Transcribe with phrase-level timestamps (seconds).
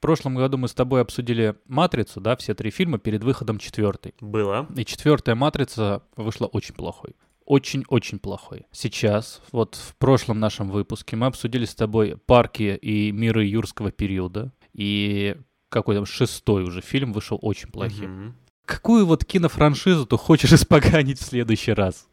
[0.00, 4.14] прошлом году мы с тобой обсудили «Матрицу», да, все три фильма перед выходом четвертой.
[4.20, 4.66] Было.
[4.76, 7.14] И четвертая «Матрица» вышла очень плохой
[7.50, 8.66] очень-очень плохой.
[8.70, 14.52] Сейчас, вот в прошлом нашем выпуске мы обсудили с тобой парки и миры юрского периода.
[14.72, 15.36] И
[15.68, 18.26] какой там шестой уже фильм вышел очень плохим.
[18.26, 18.34] Угу.
[18.66, 22.06] Какую вот кинофраншизу ты хочешь испоганить в следующий раз?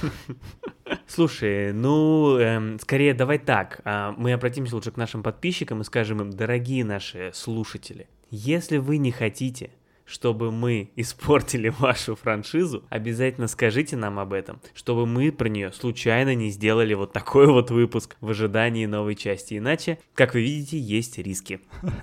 [1.06, 3.80] Слушай, ну, эм, скорее давай так.
[3.84, 8.98] А, мы обратимся лучше к нашим подписчикам и скажем им, дорогие наши слушатели, если вы
[8.98, 9.70] не хотите
[10.10, 16.34] чтобы мы испортили вашу франшизу, обязательно скажите нам об этом, чтобы мы про нее случайно
[16.34, 19.56] не сделали вот такой вот выпуск в ожидании новой части.
[19.56, 21.60] Иначе, как вы видите, есть риски.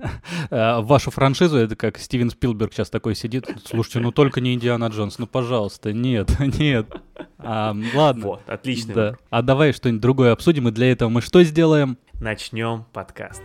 [0.50, 4.86] Э, вашу франшизу, это как Стивен Спилберг сейчас такой сидит, слушайте, ну только не Индиана
[4.86, 6.30] Джонс, ну пожалуйста, нет,
[6.60, 6.88] нет.
[7.38, 8.26] А, ладно.
[8.26, 8.94] Вот, отлично.
[8.94, 9.18] Да.
[9.30, 11.98] А давай что-нибудь другое обсудим, и для этого мы что сделаем?
[12.20, 13.42] Начнем подкаст.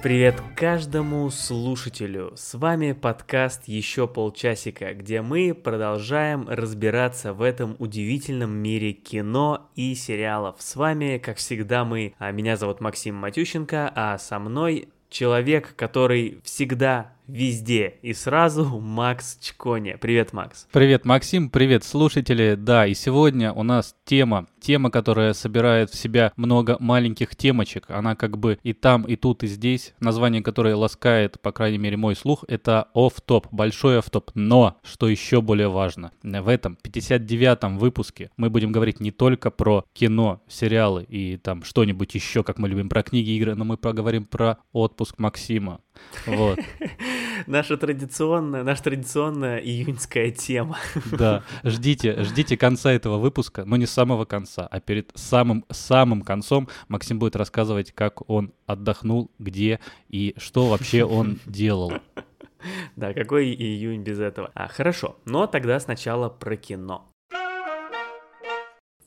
[0.00, 2.32] Привет каждому слушателю!
[2.36, 9.96] С вами подкаст «Еще полчасика», где мы продолжаем разбираться в этом удивительном мире кино и
[9.96, 10.54] сериалов.
[10.60, 16.40] С вами, как всегда, мы, а меня зовут Максим Матющенко, а со мной человек, который
[16.44, 19.96] всегда везде и сразу Макс Чкони.
[20.00, 20.66] Привет, Макс.
[20.72, 22.56] Привет, Максим, привет, слушатели.
[22.58, 27.84] Да, и сегодня у нас тема, тема, которая собирает в себя много маленьких темочек.
[27.90, 29.94] Она как бы и там, и тут, и здесь.
[30.00, 34.30] Название, которое ласкает, по крайней мере, мой слух, это оф-топ, большой оф-топ.
[34.34, 39.84] Но, что еще более важно, в этом 59-м выпуске мы будем говорить не только про
[39.92, 44.24] кино, сериалы и там что-нибудь еще, как мы любим, про книги, игры, но мы поговорим
[44.24, 45.80] про отпуск Максима.
[46.26, 46.58] Вот.
[47.46, 50.78] Наша традиционная, наша традиционная июньская тема.
[51.12, 56.68] Да, ждите, ждите конца этого выпуска, но не самого конца, а перед самым самым концом
[56.88, 61.92] Максим будет рассказывать, как он отдохнул, где и что вообще он делал.
[62.96, 64.50] Да, какой июнь без этого?
[64.54, 67.08] А, хорошо, но тогда сначала про кино.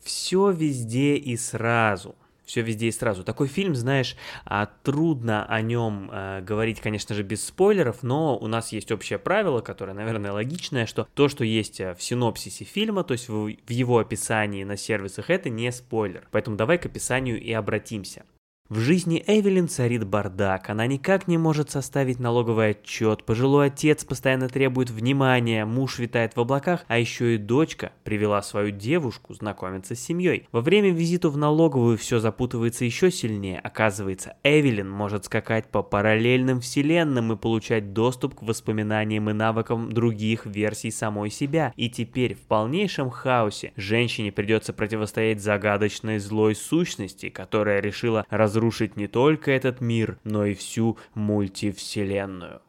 [0.01, 2.15] Все везде и сразу
[2.51, 3.23] все везде и сразу.
[3.23, 8.47] Такой фильм, знаешь, а, трудно о нем а, говорить, конечно же, без спойлеров, но у
[8.47, 13.05] нас есть общее правило, которое, наверное, логичное, что то, что есть а, в синопсисе фильма,
[13.05, 16.27] то есть в его описании на сервисах, это не спойлер.
[16.31, 18.25] Поэтому давай к описанию и обратимся.
[18.71, 24.47] В жизни Эвелин царит бардак, она никак не может составить налоговый отчет, пожилой отец постоянно
[24.47, 29.99] требует внимания, муж витает в облаках, а еще и дочка привела свою девушку знакомиться с
[29.99, 30.47] семьей.
[30.53, 33.59] Во время визита в налоговую все запутывается еще сильнее.
[33.59, 40.45] Оказывается, Эвелин может скакать по параллельным вселенным и получать доступ к воспоминаниям и навыкам других
[40.45, 41.73] версий самой себя.
[41.75, 48.95] И теперь в полнейшем хаосе женщине придется противостоять загадочной злой сущности, которая решила разрушить разрушить
[48.95, 52.61] не только этот мир, но и всю мультивселенную.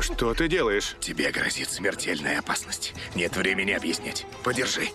[0.00, 0.96] Что ты делаешь?
[1.00, 2.94] Тебе грозит смертельная опасность.
[3.14, 4.26] Нет времени объяснять.
[4.42, 4.88] Подержи.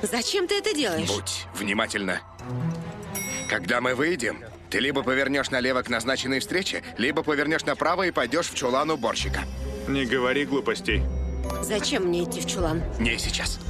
[0.00, 1.08] Зачем ты это делаешь?
[1.08, 2.22] Будь внимательна.
[3.50, 4.38] Когда мы выйдем,
[4.70, 9.40] ты либо повернешь налево к назначенной встрече, либо повернешь направо и пойдешь в чулан уборщика.
[9.86, 11.02] Не говори глупостей.
[11.60, 12.82] Зачем мне идти в чулан?
[12.98, 13.60] Не сейчас.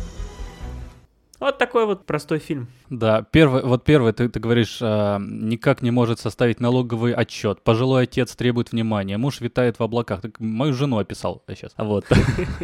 [1.41, 2.69] Вот такой вот простой фильм.
[2.93, 7.63] Да, первый, вот первый, ты, ты говоришь, э, никак не может составить налоговый отчет.
[7.63, 10.21] Пожилой отец требует внимания, муж витает в облаках.
[10.21, 11.73] Ты мою жену описал сейчас.
[11.79, 12.05] Вот.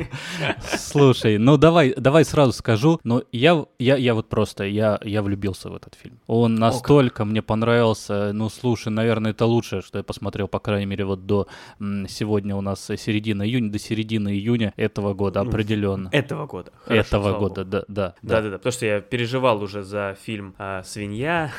[0.76, 5.70] Слушай, ну давай, давай сразу скажу, но я, я, я вот просто, я, я влюбился
[5.70, 6.20] в этот фильм.
[6.26, 11.06] Он настолько мне понравился, ну слушай, наверное, это лучшее, что я посмотрел, по крайней мере,
[11.06, 11.48] вот до
[11.80, 16.10] сегодня у нас середина июня, до середины июня этого года ну, определенно.
[16.12, 16.70] Этого года.
[16.86, 18.14] Этого года, да, да.
[18.20, 21.50] Да, да, да, потому что я переживал уже за фильм а, «Свинья»,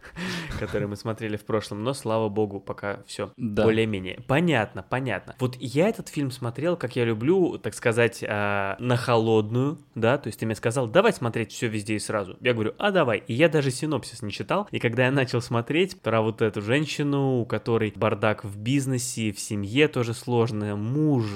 [0.58, 3.64] который мы смотрели в прошлом, но, слава богу, пока все да.
[3.64, 4.20] более-менее.
[4.26, 5.34] Понятно, понятно.
[5.38, 10.28] Вот я этот фильм смотрел, как я люблю, так сказать, а, на холодную, да, то
[10.28, 12.36] есть ты мне сказал, давай смотреть все везде и сразу.
[12.40, 13.22] Я говорю, а давай.
[13.26, 17.40] И я даже синопсис не читал, и когда я начал смотреть про вот эту женщину,
[17.40, 21.26] у которой бардак в бизнесе, в семье тоже сложно, муж,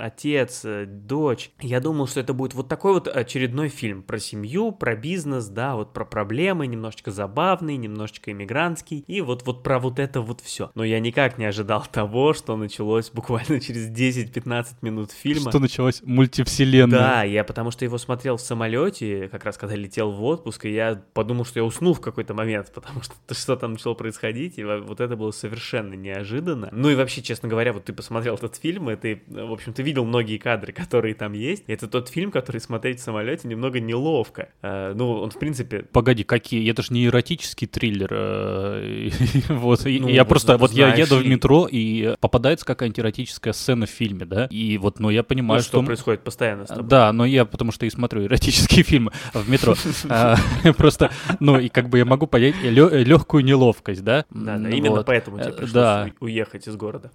[0.00, 4.96] отец, дочь, я думал, что это будет вот такой вот очередной фильм про семью, про
[4.96, 9.98] бизнес, да, вот про проблемы, немножечко забавный, немножечко иммигрант американский, и вот, вот про вот
[9.98, 10.70] это вот все.
[10.74, 15.50] Но я никак не ожидал того, что началось буквально через 10-15 минут фильма.
[15.50, 16.98] Что началось мультивселенная.
[16.98, 20.72] Да, я потому что его смотрел в самолете, как раз когда летел в отпуск, и
[20.72, 24.64] я подумал, что я уснул в какой-то момент, потому что что там начало происходить, и
[24.64, 26.68] вот это было совершенно неожиданно.
[26.72, 29.82] Ну и вообще, честно говоря, вот ты посмотрел этот фильм, и ты, в общем, ты
[29.82, 31.64] видел многие кадры, которые там есть.
[31.66, 34.48] Это тот фильм, который смотреть в самолете немного неловко.
[34.62, 35.82] Э, ну, он, в принципе...
[36.06, 36.70] Погоди, какие?
[36.70, 38.06] Это же не эротический триллер.
[38.12, 39.10] э,
[39.48, 43.86] Вот, Ну, я вот просто, вот я еду в метро, и попадается какая-нибудь эротическая сцена
[43.86, 44.46] в фильме, да?
[44.48, 45.82] И вот, ну, я Ну, понимаю, что что...
[45.82, 46.84] происходит постоянно с тобой.
[46.84, 49.74] Да, но я потому что и смотрю эротические фильмы в метро.
[50.08, 50.36] А,
[50.76, 51.10] Просто,
[51.40, 54.24] ну, и как бы я могу понять легкую неловкость, да?
[54.30, 57.10] Да, да, именно поэтому тебе Э, пришлось уехать из города.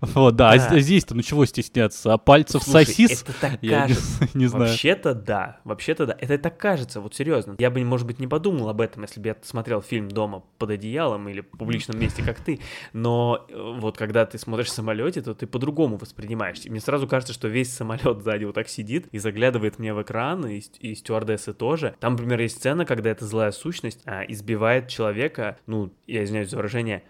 [0.00, 0.50] вот, да.
[0.52, 2.12] А з- здесь-то, ну чего стесняться?
[2.12, 3.22] А пальцев сосис?
[3.24, 4.28] это так кажется.
[4.34, 4.66] не знаю.
[4.68, 6.16] Вообще-то да, вообще-то да.
[6.20, 7.56] Это так кажется, вот серьезно.
[7.58, 10.70] Я бы, может быть, не подумал об этом, если бы я смотрел фильм дома под
[10.70, 12.60] одеялом или в публичном месте, как ты.
[12.92, 16.64] Но э, вот когда ты смотришь в самолете, то ты по-другому воспринимаешь.
[16.64, 20.46] Мне сразу кажется, что весь самолет сзади вот так сидит и заглядывает мне в экран,
[20.46, 21.94] и, и стюардессы тоже.
[22.00, 26.56] Там, например, есть сцена, когда эта злая сущность а, избивает человека, ну, я извиняюсь за
[26.56, 27.02] выражение,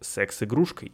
[0.00, 0.92] секс-игрушкой.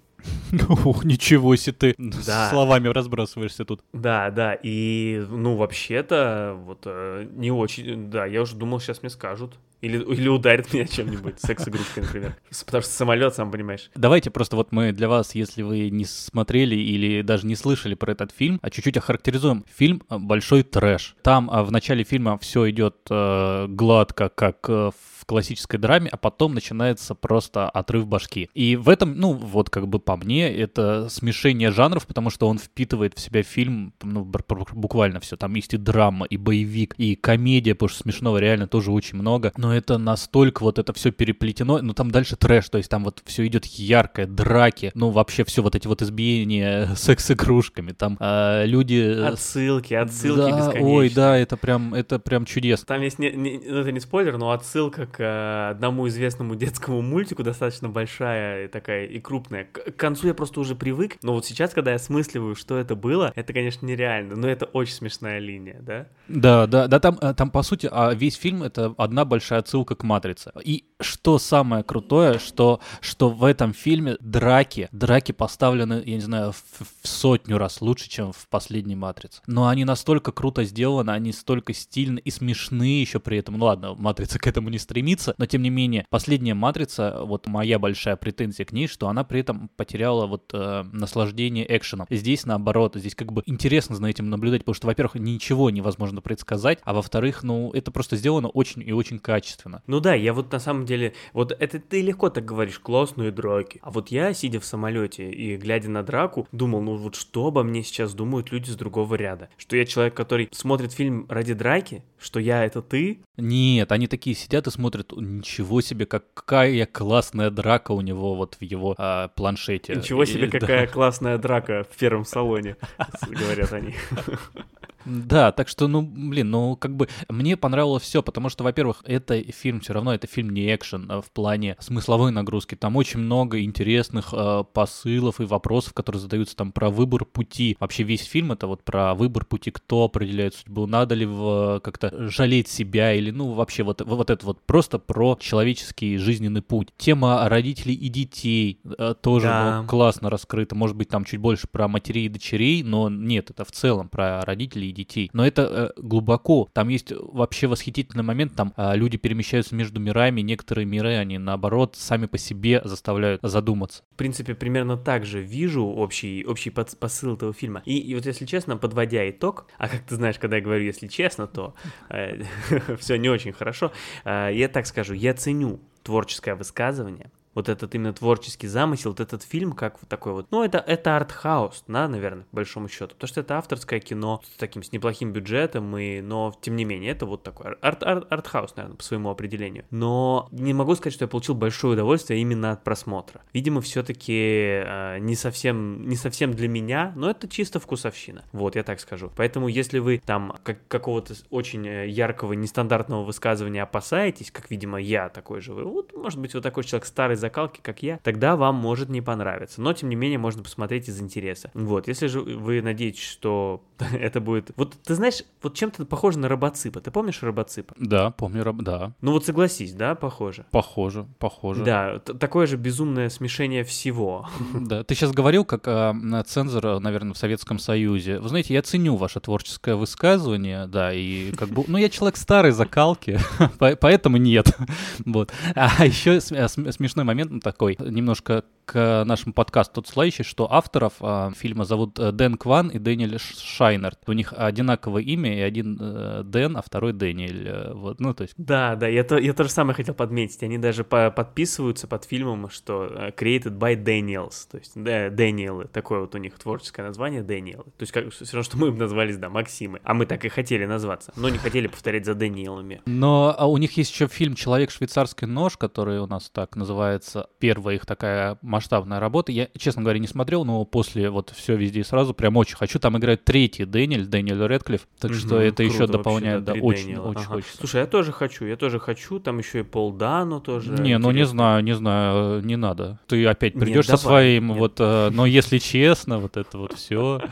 [0.85, 2.51] Ух, ничего себе ты Да.
[2.51, 3.81] словами разбрасываешься тут.
[3.93, 9.11] Да, да, и, ну, вообще-то, вот, э, не очень, да, я уже думал, сейчас мне
[9.11, 9.59] скажут.
[9.81, 12.37] Или, или ударят меня чем-нибудь, секс-игрушкой, например.
[12.67, 13.91] Потому что самолет, сам понимаешь.
[13.95, 18.13] Давайте просто вот мы для вас, если вы не смотрели или даже не слышали про
[18.13, 19.65] этот фильм, а чуть-чуть охарактеризуем.
[19.75, 21.17] Фильм э, большой трэш.
[21.23, 24.91] Там а, в начале фильма все идет э, гладко, как э,
[25.21, 28.49] в классической драме, а потом начинается просто отрыв башки.
[28.55, 32.59] И в этом, ну вот как бы по мне, это смешение жанров, потому что он
[32.59, 35.37] впитывает в себя фильм, ну буквально все.
[35.37, 39.53] Там есть и драма, и боевик, и комедия, потому что смешного реально тоже очень много.
[39.57, 43.23] Но это настолько вот это все переплетено, ну там дальше трэш, то есть там вот
[43.27, 49.01] все идет яркое, драки, ну вообще все вот эти вот избиения секс-игрушками, там а, люди...
[49.23, 50.85] Отсылки, отсылки да, бесконечные.
[50.85, 52.87] Ой, да, это прям, это прям чудесно.
[52.87, 57.43] Там есть, не, не- ну, это не спойлер, но отсылка к одному известному детскому мультику,
[57.43, 59.65] достаточно большая такая и крупная.
[59.65, 63.33] К, концу я просто уже привык, но вот сейчас, когда я смысливаю, что это было,
[63.35, 66.07] это, конечно, нереально, но это очень смешная линия, да?
[66.29, 69.95] Да, да, да, там, э, там по сути а весь фильм это одна большая отсылка
[69.95, 70.53] к Матрице.
[70.65, 76.53] И что самое крутое, что, что в этом фильме драки, драки поставлены, я не знаю,
[76.53, 79.43] в, в сотню раз лучше, чем в последней Матрице.
[79.47, 83.59] Но они настолько круто сделаны, они столько стильны и смешные еще при этом.
[83.59, 85.00] Ну ладно, Матрица к этому не стремится,
[85.39, 89.41] но тем не менее, последняя Матрица, вот моя большая претензия к ней, что она при
[89.41, 92.07] этом потеряла вот э, наслаждение экшеном.
[92.11, 96.79] Здесь наоборот, здесь как бы интересно за этим наблюдать, потому что, во-первых, ничего невозможно предсказать,
[96.85, 99.83] а во-вторых, ну, это просто сделано очень и очень качественно.
[99.87, 103.79] Ну да, я вот на самом деле, вот это ты легко так говоришь, классные драки.
[103.83, 107.63] А вот я, сидя в самолете и глядя на драку, думал, ну вот что обо
[107.63, 109.49] мне сейчас думают люди с другого ряда?
[109.57, 112.03] Что я человек, который смотрит фильм ради драки?
[112.19, 113.21] Что я это ты?
[113.37, 118.63] Нет, они такие сидят и смотрят, ничего себе, какая классная драка у него вот в
[118.63, 119.97] его а, планшете.
[119.97, 120.59] Ничего И- себе, да.
[120.59, 122.77] какая классная драка в первом салоне,
[123.29, 123.95] говорят они.
[125.05, 129.41] Да, так что, ну, блин, ну, как бы мне понравилось все, потому что, во-первых, это
[129.53, 132.75] фильм все равно, это фильм не экшен а в плане смысловой нагрузки.
[132.75, 137.77] Там очень много интересных э, посылов и вопросов, которые задаются там про выбор пути.
[137.81, 142.29] Вообще весь фильм это вот про выбор пути, кто определяет судьбу, надо ли в, как-то
[142.29, 146.89] жалеть себя или, ну, вообще вот, вот это вот просто про человеческий жизненный путь.
[146.97, 149.81] Тема родителей и детей э, тоже Да.
[149.83, 150.75] ну, классно раскрыта.
[150.75, 154.43] Может быть, там чуть больше про матерей и дочерей, но нет, это в целом про
[154.43, 155.31] родителей и детей.
[155.33, 156.69] Но это э, глубоко.
[156.73, 161.97] Там есть вообще восхитительный момент, там э, люди перемещаются между мирами, некоторые миры, они наоборот
[161.97, 164.03] сами по себе заставляют задуматься.
[164.13, 167.83] В принципе, примерно так же вижу общий, общий посыл этого фильма.
[167.85, 171.09] И, и вот если честно, подводя итог, а как ты знаешь, когда я говорю «если
[171.09, 171.75] честно», то
[172.99, 173.93] все не очень хорошо,
[174.25, 179.43] э, я так скажу, я ценю творческое высказывание, вот этот именно творческий замысел, вот этот
[179.43, 183.29] фильм, как вот такой вот, ну, это, это артхаус, да, наверное, по большому счету, потому
[183.29, 187.27] что это авторское кино с таким, с неплохим бюджетом, и, но, тем не менее, это
[187.27, 189.85] вот такой арт, арт, артхаус, наверное, по своему определению.
[189.91, 193.43] Но не могу сказать, что я получил большое удовольствие именно от просмотра.
[193.53, 194.85] Видимо, все-таки
[195.21, 199.33] не совсем, не совсем для меня, но это чисто вкусовщина, вот, я так скажу.
[199.37, 205.29] Поэтому, если вы там как, какого-то очень э, яркого, нестандартного высказывания опасаетесь, как, видимо, я
[205.29, 208.77] такой же, вы, вот, может быть, вот такой человек старой закалки, как я, тогда вам
[208.77, 209.81] может не понравиться.
[209.81, 211.71] Но, тем не менее, можно посмотреть из интереса.
[211.75, 213.83] Вот, если же вы надеетесь, что
[214.13, 214.71] Это будет...
[214.77, 217.01] Вот ты знаешь, вот чем-то похоже на робоципа.
[217.01, 217.95] Ты помнишь робоципа?
[217.99, 219.13] Да, помню, раб- да.
[219.21, 220.65] Ну вот согласись, да, похоже?
[220.71, 221.85] Похоже, похоже.
[221.85, 224.49] Да, такое же безумное смешение всего.
[224.81, 226.15] Да, ты сейчас говорил как а,
[226.47, 228.39] цензор, наверное, в Советском Союзе.
[228.41, 232.73] Вы знаете, я ценю ваше творческое высказывание, да, и как бы, ну, я человек старой
[232.73, 233.39] закалки,
[233.79, 234.77] по- поэтому нет.
[235.25, 235.53] Вот.
[235.75, 241.85] А еще см- смешной момент такой, немножко к нашему подкасту отсылающий, что авторов а, фильма
[241.85, 243.55] зовут э, Дэн Кван и Дэниэль Ш-
[243.91, 244.19] Шайнерт.
[244.27, 247.69] У них одинаковое имя, и один э, Дэн, а второй Дэниэль.
[247.69, 250.63] э, Вот, ну, то есть Да, да, я то, я то же самое хотел подметить.
[250.63, 254.69] Они даже по- подписываются под фильмом, что э, created by Daniels.
[254.71, 255.87] То есть, да, Дэниелы.
[255.87, 257.85] Такое вот у них творческое название Дэниелы.
[257.85, 260.01] То есть, как, все равно, что мы бы назвались, да, Максимы.
[260.05, 263.03] А мы так и хотели назваться, но не хотели повторять за Дэниелами.
[263.07, 267.49] Но а у них есть еще фильм «Человек швейцарский нож», который у нас так называется.
[267.59, 269.53] Первая их такая масштабная работа.
[269.53, 272.99] Я, честно говоря, не смотрел, но после вот все везде и сразу прям очень хочу.
[272.99, 275.07] Там играет третий Дэниэль, Дэниэль Редклифф.
[275.19, 277.29] Так что Мгм, это еще дополняет, вообще, да, очень, Дэниела.
[277.29, 277.49] очень Ага.
[277.55, 277.77] хочется.
[277.79, 279.41] Слушай, я тоже хочу, я тоже хочу.
[279.41, 280.93] Там еще и Пол Дано тоже.
[280.93, 281.47] Не, ну не интересно.
[281.53, 283.19] знаю, не знаю, не надо.
[283.27, 284.77] Ты опять придешь со своим, нет.
[284.79, 287.41] вот, э, но если честно, вот это вот все.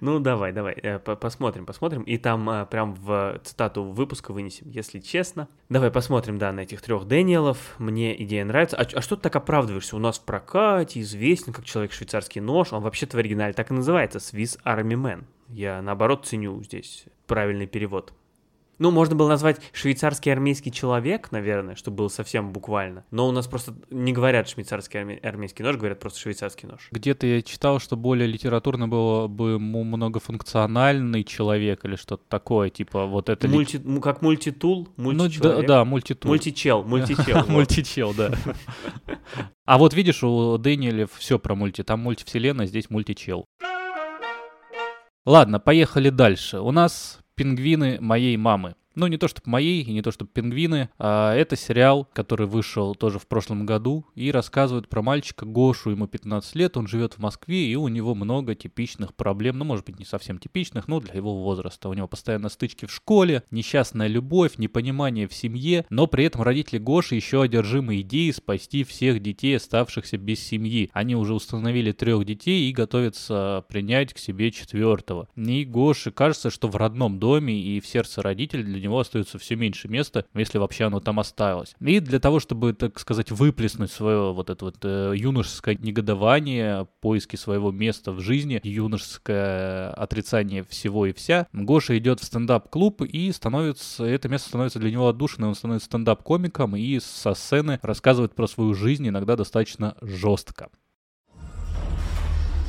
[0.00, 2.02] Ну, давай, давай, э, по- посмотрим, посмотрим.
[2.02, 5.48] И там э, прям в цитату выпуска вынесем, если честно.
[5.68, 7.56] Давай посмотрим, да, на этих трех Дэниелов.
[7.78, 8.76] Мне идея нравится.
[8.76, 9.96] А, а что ты так оправдываешься?
[9.96, 12.72] У нас в прокате известен как человек-швейцарский нож.
[12.72, 14.18] Он вообще-то в оригинале так и называется.
[14.18, 15.24] Swiss Army Man.
[15.50, 18.12] Я, наоборот, ценю здесь правильный перевод.
[18.80, 23.04] Ну, можно было назвать швейцарский армейский человек, наверное, чтобы было совсем буквально.
[23.12, 26.88] Но у нас просто не говорят швейцарский арме- армейский нож, говорят просто швейцарский нож.
[26.90, 33.28] Где-то я читал, что более литературно было бы многофункциональный человек или что-то такое, типа вот
[33.28, 33.46] это...
[33.46, 36.28] ли- Мульти- му- как мультитул, Ну да, да, мультитул.
[36.30, 37.46] Мультичел, мультичел.
[37.46, 38.32] Мультичел, да.
[39.66, 41.82] А вот видишь, у Дэниеля все про мульти.
[41.82, 43.46] Там мультивселенная, здесь мультичел.
[45.26, 46.60] Ладно, поехали дальше.
[46.60, 48.74] У нас пингвины моей мамы.
[48.94, 52.94] Ну, не то чтобы моей, и не то чтобы пингвины, а это сериал, который вышел
[52.94, 57.18] тоже в прошлом году и рассказывает про мальчика Гошу, ему 15 лет, он живет в
[57.18, 61.14] Москве, и у него много типичных проблем, ну, может быть, не совсем типичных, но для
[61.14, 61.88] его возраста.
[61.88, 66.78] У него постоянно стычки в школе, несчастная любовь, непонимание в семье, но при этом родители
[66.78, 70.90] Гоши еще одержимы идеей спасти всех детей, оставшихся без семьи.
[70.92, 75.28] Они уже установили трех детей и готовятся принять к себе четвертого.
[75.36, 79.56] И Гоше кажется, что в родном доме и в сердце родителей для него остается все
[79.56, 81.74] меньше места, если вообще оно там осталось.
[81.80, 87.36] И для того, чтобы, так сказать, выплеснуть свое вот это вот э, юношеское негодование, поиски
[87.36, 94.04] своего места в жизни, юношеское отрицание всего и вся, Гоша идет в стендап-клуб и становится,
[94.04, 98.74] это место становится для него отдушиной, он становится стендап-комиком и со сцены рассказывает про свою
[98.74, 100.68] жизнь иногда достаточно жестко.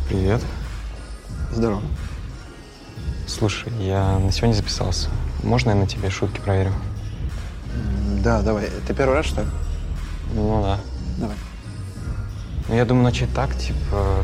[0.09, 0.41] Привет.
[1.51, 1.81] Здорово.
[3.27, 5.09] Слушай, я на сегодня записался.
[5.43, 6.71] Можно я на тебе шутки проверю?
[8.23, 8.69] Да, давай.
[8.87, 9.47] Ты первый раз, что ли?
[10.33, 10.79] Ну да.
[11.17, 11.35] Давай.
[12.67, 14.23] Ну, я думаю, начать так, типа...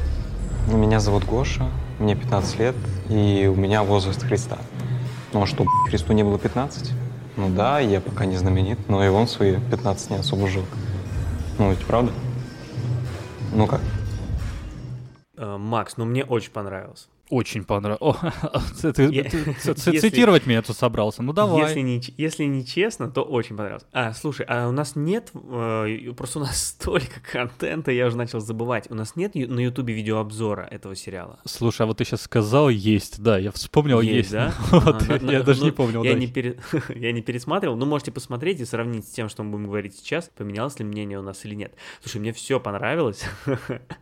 [0.68, 1.68] ну, Меня зовут Гоша,
[2.00, 2.76] мне 15 лет,
[3.10, 4.58] и у меня возраст Христа.
[5.34, 6.92] Ну, а что, Христу не было 15?
[7.38, 10.66] Ну да, я пока не знаменит, но и он свои 15 не особо жил.
[11.58, 12.12] Ну, ведь правда?
[13.54, 13.82] Ну как?
[15.38, 17.08] Э, Макс, ну мне очень понравилось.
[17.32, 18.18] Очень понравилось.
[18.76, 21.24] Цитировать меня тут собрался?
[21.24, 21.64] Ну давай.
[21.64, 23.86] Если не, ч- если не честно, то очень понравилось.
[23.94, 28.42] А, слушай, а у нас нет, э, просто у нас столько контента, я уже начал
[28.42, 28.92] забывать.
[28.92, 31.40] У нас нет на Ютубе видеообзора этого сериала.
[31.46, 34.32] Слушай, а вот ты сейчас сказал есть, да, я вспомнил есть.
[34.32, 34.54] да?
[34.72, 36.04] А, я даже ну, не помнил.
[36.04, 36.28] Я не,
[37.22, 40.86] пересматривал, но можете посмотреть и сравнить с тем, что мы будем говорить сейчас, поменялось ли
[40.86, 41.76] мнение у нас или нет.
[42.02, 43.24] Слушай, мне все понравилось.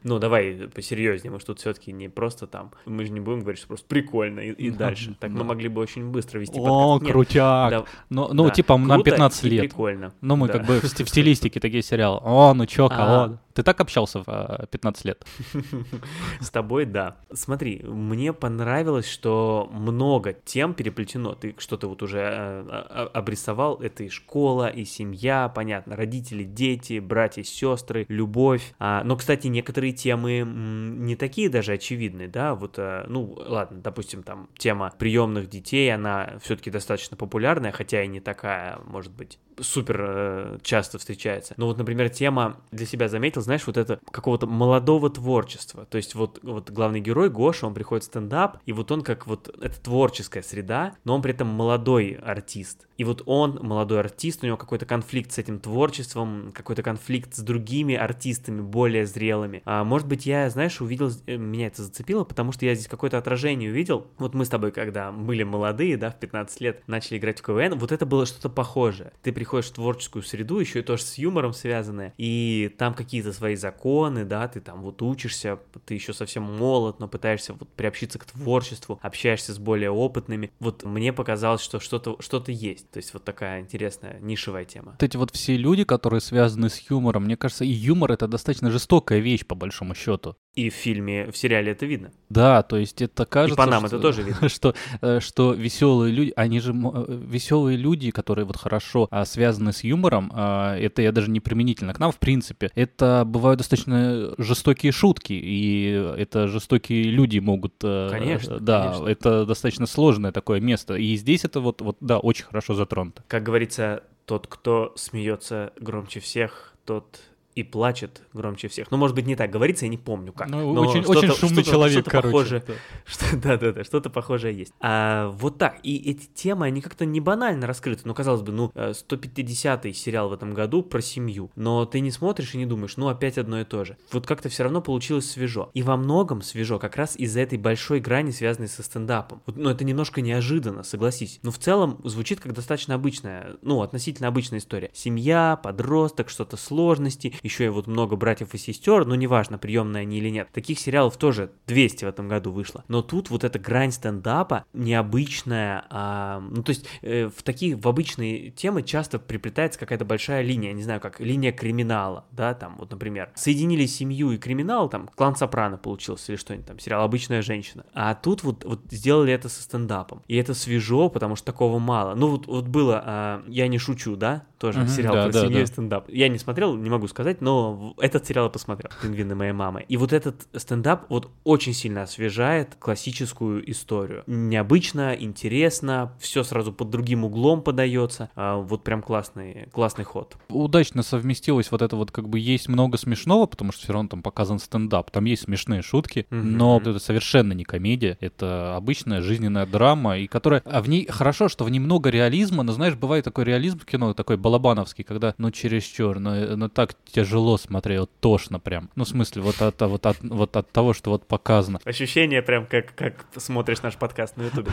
[0.04, 3.60] ну, давай посерьезнее, мы же тут все-таки не просто там, мы же не будем говорить,
[3.60, 5.16] что просто прикольно и, и Да, дальше.
[5.20, 5.44] Так мы да.
[5.46, 7.02] могли бы очень быстро вести О, подкаст.
[7.04, 7.72] Нет, крутяк.
[7.72, 9.62] да, Ну, ну да, типа, нам круто 15 и лет.
[9.62, 10.14] прикольно.
[10.22, 10.54] Ну, мы Да.
[10.54, 12.20] как бы в, в стилистике такие сериалы.
[12.24, 12.90] О, ну чё, А.
[12.90, 13.38] кого?
[13.54, 15.26] Ты так общался в э, 15 лет?
[16.40, 17.18] С тобой, да.
[17.34, 21.34] Смотри, мне понравилось, что много тем переплетено.
[21.34, 23.76] Ты что-то вот уже э, обрисовал.
[23.82, 28.74] Это и школа, и семья, понятно, родители, дети, братья, сестры, любовь.
[28.80, 32.56] А, но, кстати, некоторые темы не такие даже очевидные, да.
[32.56, 38.08] Вот, э, ну, ладно, допустим, там тема приемных детей, она все-таки достаточно популярная, хотя и
[38.08, 41.54] не такая, может быть, супер э, часто встречается.
[41.58, 45.86] Но вот, например, тема для себя заметил, знаешь, вот это какого-то молодого творчества.
[45.86, 49.28] То есть вот, вот главный герой Гоша, он приходит в стендап, и вот он как
[49.28, 52.88] вот, это творческая среда, но он при этом молодой артист.
[52.98, 57.40] И вот он, молодой артист, у него какой-то конфликт с этим творчеством, какой-то конфликт с
[57.40, 59.62] другими артистами, более зрелыми.
[59.66, 63.18] А, может быть, я, знаешь, увидел, э, меня это зацепило, потому что я здесь какое-то
[63.18, 64.08] отражение увидел.
[64.18, 67.80] Вот мы с тобой, когда были молодые, да, в 15 лет, начали играть в КВН,
[67.80, 69.14] вот это было что-то похожее.
[69.24, 73.56] Ты приходишь в творческую среду, еще и тоже с юмором связанное, и там какие-то свои
[73.56, 78.26] законы, да, ты там вот учишься, ты еще совсем молод, но пытаешься вот приобщиться к
[78.26, 80.52] творчеству, общаешься с более опытными.
[80.60, 82.90] Вот мне показалось, что что-то что есть.
[82.92, 84.92] То есть вот такая интересная нишевая тема.
[84.92, 88.72] Вот эти вот все люди, которые связаны с юмором, мне кажется, и юмор это достаточно
[88.72, 90.36] жестокая вещь, по большому счету.
[90.60, 92.12] И в фильме, в сериале это видно.
[92.30, 93.54] Да, то есть это кажется...
[93.54, 94.50] И по нам что, это тоже видно.
[94.50, 99.72] Что, э, что веселые люди, они же э, веселые люди, которые вот хорошо а, связаны
[99.72, 104.34] с юмором, а, это я даже не применительно к нам, в принципе, это бывают достаточно
[104.38, 107.76] жестокие шутки, и это жестокие люди могут...
[107.84, 109.08] э, Конечно, Да, конечно.
[109.08, 113.24] это достаточно сложное такое место, и здесь это вот, вот да, очень хорошо затронуто.
[113.28, 117.20] Как говорится, тот, кто смеется громче всех, тот
[117.60, 118.90] и плачет громче всех.
[118.90, 120.50] Ну, может быть, не так говорится, я не помню как.
[120.50, 122.32] Ну, но очень, очень шумный человек, что-то короче.
[122.32, 122.64] похожее.
[122.68, 122.74] да.
[123.06, 124.74] Что, да-да-да, что-то похожее есть.
[124.80, 125.80] А, вот так.
[125.84, 128.04] И эти темы, они как-то не банально раскрыты.
[128.06, 131.52] Ну, казалось бы, ну, э, 150-й сериал в этом году про семью.
[131.56, 133.98] Но ты не смотришь и не думаешь, ну, опять одно и то же.
[134.12, 135.70] Вот как-то все равно получилось свежо.
[135.74, 139.42] И во многом свежо как раз из-за этой большой грани, связанной со стендапом.
[139.46, 141.40] Вот, ну, это немножко неожиданно, согласись.
[141.42, 144.92] Но в целом звучит как достаточно обычная, ну, относительно обычная история.
[144.94, 150.20] Семья, подросток, что-то сложности, еще и вот много братьев и сестер, но неважно, приемные они
[150.20, 150.50] или нет.
[150.54, 152.84] Таких сериалов тоже 200 в этом году вышло.
[152.88, 157.88] Но тут вот эта грань стендапа необычная, а, ну то есть э, в такие, в
[157.88, 162.92] обычные темы часто приплетается какая-то большая линия, не знаю, как линия криминала, да, там вот,
[162.92, 167.86] например, соединили семью и криминал, там, клан Сопрано получился или что-нибудь там, сериал «Обычная женщина».
[167.94, 170.22] А тут вот, вот сделали это со стендапом.
[170.28, 172.16] И это свежо, потому что такого мало.
[172.16, 175.42] Ну вот, вот было а, «Я не шучу», да, тоже Мгм, сериал да, про да,
[175.42, 175.62] семью да.
[175.62, 176.10] и стендап.
[176.10, 178.90] Я не смотрел, не могу сказать, но в- этот сериал я посмотрел.
[179.02, 179.86] «Пингвины моей мамы».
[179.88, 184.24] И вот этот стендап вот очень сильно освежает классическую историю.
[184.28, 188.30] Необычно, интересно, все сразу под другим углом подается.
[188.36, 190.36] А, вот прям классный, классный ход.
[190.50, 194.22] удачно совместилось вот это вот как бы есть много смешного, потому что все равно там
[194.22, 196.58] показан стендап, там есть смешные шутки, Мгм.
[196.58, 201.50] но это совершенно не комедия, это обычная жизненная драма, и которая, а в ней хорошо,
[201.50, 205.34] что в ней много реализма, но знаешь, бывает такой реализм в кино, такой балабановский, когда,
[205.38, 209.82] ну, чересчур, ну, ну так тяжело смотреть, вот тошно прям, ну, в смысле, вот от,
[209.82, 211.80] вот от, вот от того, что вот показано.
[211.84, 214.72] Ощущение прям как, как смотришь наш подкаст на ютубе.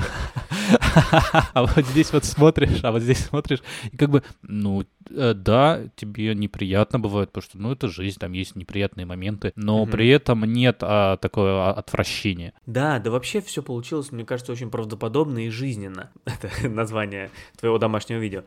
[1.52, 3.62] А вот здесь вот смотришь, а вот здесь смотришь,
[3.92, 8.32] и как бы, ну, э, да, тебе неприятно бывает, потому что, ну, это жизнь, там
[8.32, 9.90] есть неприятные моменты, но Мгм.
[9.92, 12.52] при этом нет а, такого а, отвращения.
[12.66, 16.10] Да, да вообще все получилось, мне кажется, очень правдоподобно и жизненно.
[16.24, 18.42] Это название твоего домашнего видео.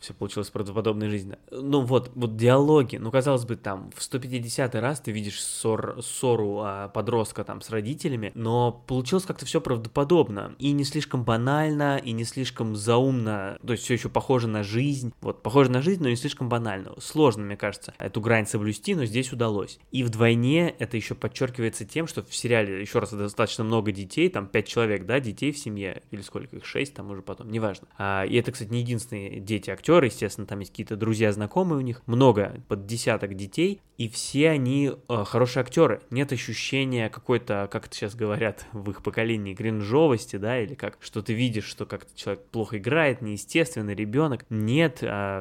[0.00, 1.38] Все получилось правдоподобно и жизненно.
[1.50, 2.96] Ну вот, вот диалоги.
[2.96, 7.70] Ну, казалось бы, там в 150 раз ты видишь ссор, ссору а, подростка там с
[7.70, 10.54] родителями, но получилось как-то все правдоподобно.
[10.58, 13.58] И не слишком банально, и не слишком заумно.
[13.66, 15.12] То есть все еще похоже на жизнь.
[15.22, 16.92] Вот, похоже на жизнь, но не слишком банально.
[17.00, 19.78] Сложно, мне кажется, эту грань соблюсти, но здесь удалось.
[19.90, 24.46] И вдвойне это еще подчеркивается тем, что в сериале, еще раз, достаточно много детей, там
[24.46, 27.88] 5 человек, да, детей в семье, или сколько их, 6 там уже потом, неважно.
[27.96, 31.82] А, и это, кстати, не единственные дети актеры, естественно, там есть какие-то друзья, знакомые у
[31.82, 36.00] них, много, под десяток детей, и все они э, хорошие актеры.
[36.10, 41.20] Нет ощущения какой-то, как это сейчас говорят в их поколении, кринжовости, да, или как, что
[41.20, 44.44] ты видишь, что как-то человек плохо играет, неестественный ребенок.
[44.50, 44.96] Нет,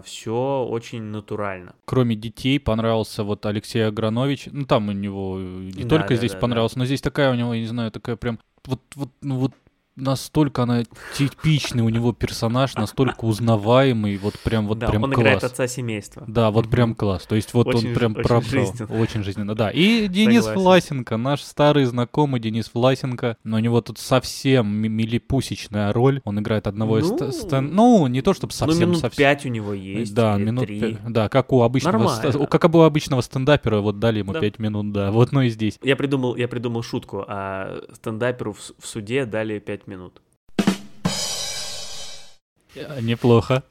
[0.06, 1.74] все очень натурально.
[1.86, 6.34] Кроме детей понравился вот Алексей Агранович, ну, там у него не Да, только да, здесь
[6.34, 6.42] да, да.
[6.42, 9.54] понравился, но здесь такая у него, я не знаю, такая прям, вот, вот, ну, вот
[9.98, 10.84] настолько она
[11.16, 15.22] типичный у него персонаж, настолько узнаваемый, вот прям, вот да, прям он класс.
[15.22, 16.24] играет отца семейства.
[16.28, 17.24] Да, вот прям класс.
[17.28, 19.02] То есть вот Очень он прям очень жизненно.
[19.02, 19.70] Очень жизненно, да.
[19.72, 20.62] И Денис Согласен.
[20.62, 23.38] Власенко, наш старый знакомый Денис Власенко.
[23.44, 26.22] Но у него тут совсем ми- милипусечная роль.
[26.24, 27.10] Он играет одного из...
[27.10, 28.90] Ну, ст- стен- Ну, не то чтобы ну, совсем...
[28.90, 29.18] минут совсем...
[29.18, 30.14] пять у него есть.
[30.14, 30.80] Да, минут три.
[30.80, 30.98] пять.
[31.08, 32.32] Да, как у обычного, Нормально.
[32.32, 34.40] ст- как у обычного стендапера, вот дали ему Да.
[34.42, 35.12] 5 минут, да.
[35.12, 35.80] Вот, ну и здесь.
[35.84, 40.22] Я придумал, я придумал шутку, а стендаперу в, в суде дали 5 минут.
[42.76, 43.64] Э, Неплохо.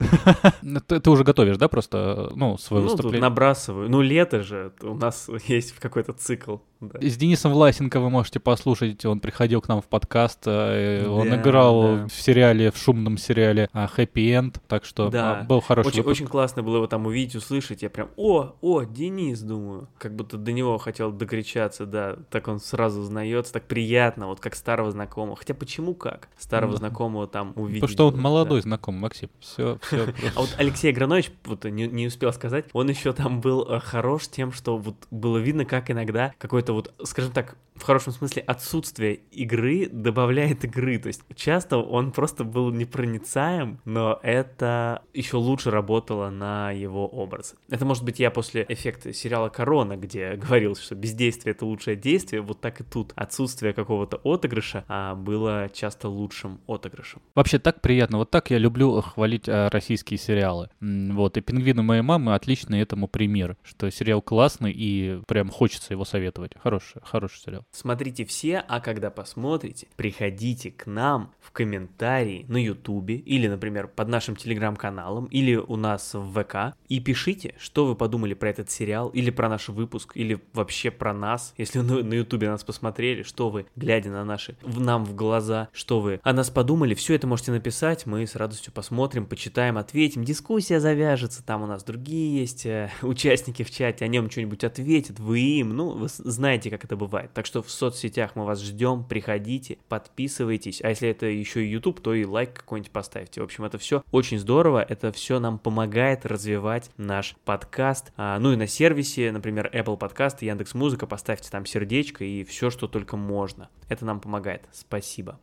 [0.63, 3.21] Ну, Ты, ты уже готовишь, да, просто, ну, свое ну, выступление?
[3.21, 3.89] набрасываю.
[3.89, 6.57] Ну, лето же, у нас есть какой-то цикл.
[6.81, 6.99] Да.
[7.01, 9.05] С Денисом Власенко вы можете послушать.
[9.05, 10.43] Он приходил к нам в подкаст.
[10.47, 12.07] э, Он Да, играл да.
[12.09, 14.57] в сериале, в шумном сериале а, Happy End.
[14.69, 15.41] Так что Да.
[15.41, 16.21] а, был хороший Очень, выпуск.
[16.21, 17.83] очень классно было его там увидеть, услышать.
[17.83, 19.89] Я прям, о, о, Денис, думаю.
[19.99, 22.17] Как будто до него хотел докричаться, да.
[22.31, 25.37] Так он сразу узнается, так приятно, вот как старого знакомого.
[25.37, 26.29] Хотя почему как?
[26.39, 26.79] Старого Да.
[26.79, 27.81] знакомого там увидеть.
[27.83, 28.63] Потому что он молодой да.
[28.65, 29.31] знакомый, Максим.
[29.41, 30.07] Все, все.
[30.37, 34.29] А вот Алексей Агранович, вот не, не успел сказать, он еще там был э, хорош
[34.29, 39.15] тем, что вот было видно, как иногда какой-то вот, скажем так, в хорошем смысле отсутствие
[39.15, 40.99] игры добавляет игры.
[40.99, 47.55] То есть часто он просто был непроницаем, но это еще лучше работало на его образ.
[47.69, 52.43] Это может быть я после эффекта сериала «Корона», где говорил, что бездействие— это лучшее действие,
[52.43, 53.13] вот так и тут.
[53.15, 57.21] Отсутствие какого-то отыгрыша а, было часто лучшим отыгрышем.
[57.35, 58.19] Вообще так приятно.
[58.19, 60.71] Вот так я люблю хвалить а, российские сериалы.
[60.81, 66.05] Вот, и «Пингвины моей мамы» отличный этому пример, что сериал классный и прям хочется его
[66.05, 66.53] советовать.
[66.63, 67.66] Хороший, хороший сериал.
[67.71, 74.09] Смотрите все, а когда посмотрите, приходите к нам в комментарии на Ютубе или, например, под
[74.09, 79.11] нашим телеграм-каналом или у нас в ВК и пишите, что вы подумали про этот сериал
[79.11, 81.53] или про наш выпуск или вообще про нас.
[81.59, 85.69] Если вы на Ютубе нас посмотрели, что вы, глядя на наши, в нам в глаза,
[85.73, 90.25] что вы о нас подумали, все это можете написать, мы с радостью посмотрим, почитаем, ответим,
[90.25, 95.21] дискуссия завяжется, там у нас другие есть э, участники в чате, о нем что-нибудь ответят,
[95.21, 97.33] вы им, ну, вы знаете, как это бывает.
[97.35, 102.01] Так что в соцсетях мы вас ждем, приходите, подписывайтесь, а если это еще и YouTube,
[102.01, 103.41] то и лайк какой-нибудь поставьте.
[103.41, 108.13] В общем, это все очень здорово, это все нам помогает развивать наш подкаст.
[108.17, 112.71] А, ну и на сервисе, например, Apple Podcast, Яндекс Музыка, поставьте там сердечко и все,
[112.71, 113.69] что только можно.
[113.89, 114.69] Это нам помогает.
[114.73, 115.39] Спасибо.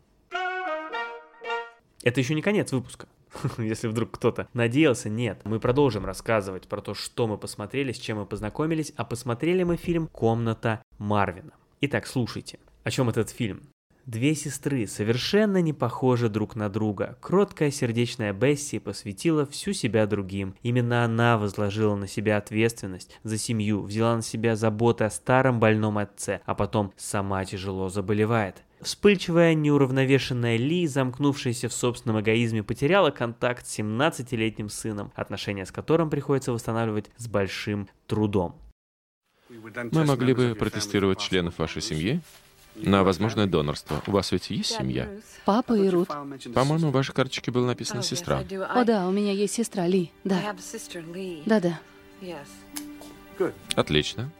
[2.03, 3.07] Это еще не конец выпуска.
[3.57, 5.41] Если вдруг кто-то надеялся, нет.
[5.45, 9.77] Мы продолжим рассказывать про то, что мы посмотрели, с чем мы познакомились, а посмотрели мы
[9.77, 11.53] фильм «Комната Марвина».
[11.85, 12.59] Итак, слушайте.
[12.85, 13.63] О чем этот фильм?
[14.05, 17.17] Две сестры совершенно не похожи друг на друга.
[17.19, 20.55] Кроткая сердечная Бесси посвятила всю себя другим.
[20.63, 25.97] Именно она возложила на себя ответственность за семью, взяла на себя заботы о старом больном
[25.97, 28.63] отце, а потом сама тяжело заболевает.
[28.79, 36.09] Вспыльчивая, неуравновешенная Ли, замкнувшаяся в собственном эгоизме, потеряла контакт с 17-летним сыном, отношения с которым
[36.09, 38.55] приходится восстанавливать с большим трудом.
[39.91, 42.21] Мы могли бы протестировать членов вашей семьи
[42.75, 44.01] на возможное донорство.
[44.07, 45.09] У вас ведь есть семья?
[45.45, 46.07] Папа и Рут.
[46.53, 48.39] По-моему, в вашей карточке была написана сестра.
[48.39, 50.11] О да, у меня есть сестра Ли.
[50.23, 50.55] Да.
[51.45, 51.79] Да-да.
[53.75, 54.31] Отлично.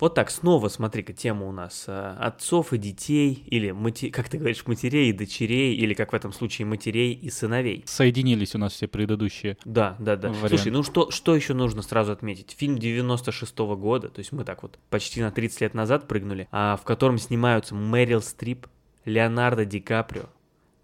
[0.00, 4.38] Вот так, снова, смотри-ка, тема у нас э, отцов и детей, или, мати- как ты
[4.38, 7.82] говоришь, матерей и дочерей, или, как в этом случае, матерей и сыновей.
[7.86, 9.56] Соединились у нас все предыдущие.
[9.64, 10.28] Да, да, да.
[10.28, 10.50] Вариант.
[10.50, 12.54] Слушай, ну что, что еще нужно сразу отметить?
[12.56, 16.76] Фильм 96-го года, то есть мы так вот почти на 30 лет назад прыгнули, а,
[16.76, 18.68] в котором снимаются Мэрил Стрип,
[19.04, 20.26] Леонардо Ди Каприо,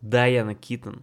[0.00, 1.02] Дайана Китон,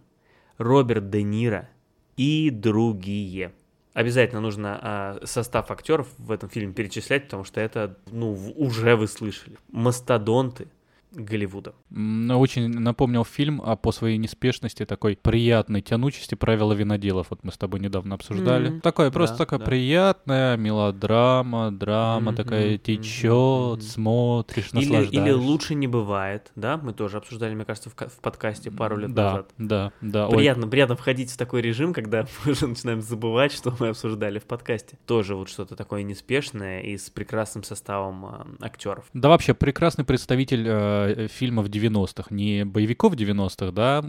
[0.58, 1.68] Роберт Де Ниро
[2.16, 3.52] и другие.
[3.94, 9.06] Обязательно нужно а, состав актеров в этом фильме перечислять, потому что это, ну, уже вы
[9.06, 9.58] слышали.
[9.70, 10.68] Мастодонты
[11.14, 11.74] Голливуда.
[11.90, 17.26] Очень напомнил фильм, а по своей неспешности, такой приятной тянучести правила виноделов.
[17.30, 18.70] Вот мы с тобой недавно обсуждали.
[18.70, 18.80] Мгм.
[18.80, 19.66] Такое просто Да, такая да.
[19.66, 23.80] приятная мелодрама, драма Мгм, такая течет, мгм.
[23.82, 25.16] смотришь, Или, наслаждаешься.
[25.16, 26.78] или лучше не бывает, да?
[26.78, 29.50] Мы тоже обсуждали, мне кажется, в, в подкасте пару лет да, назад.
[29.58, 33.74] Да, да, Ой, Приятно, приятно входить в такой режим, когда мы уже начинаем забывать, что
[33.78, 34.96] мы обсуждали в подкасте.
[35.06, 39.04] Тоже вот что-то такое неспешное и с прекрасным составом а, актеров.
[39.12, 44.04] Да вообще прекрасный представитель э, фильмов 90-х, не боевиков 90-х, да,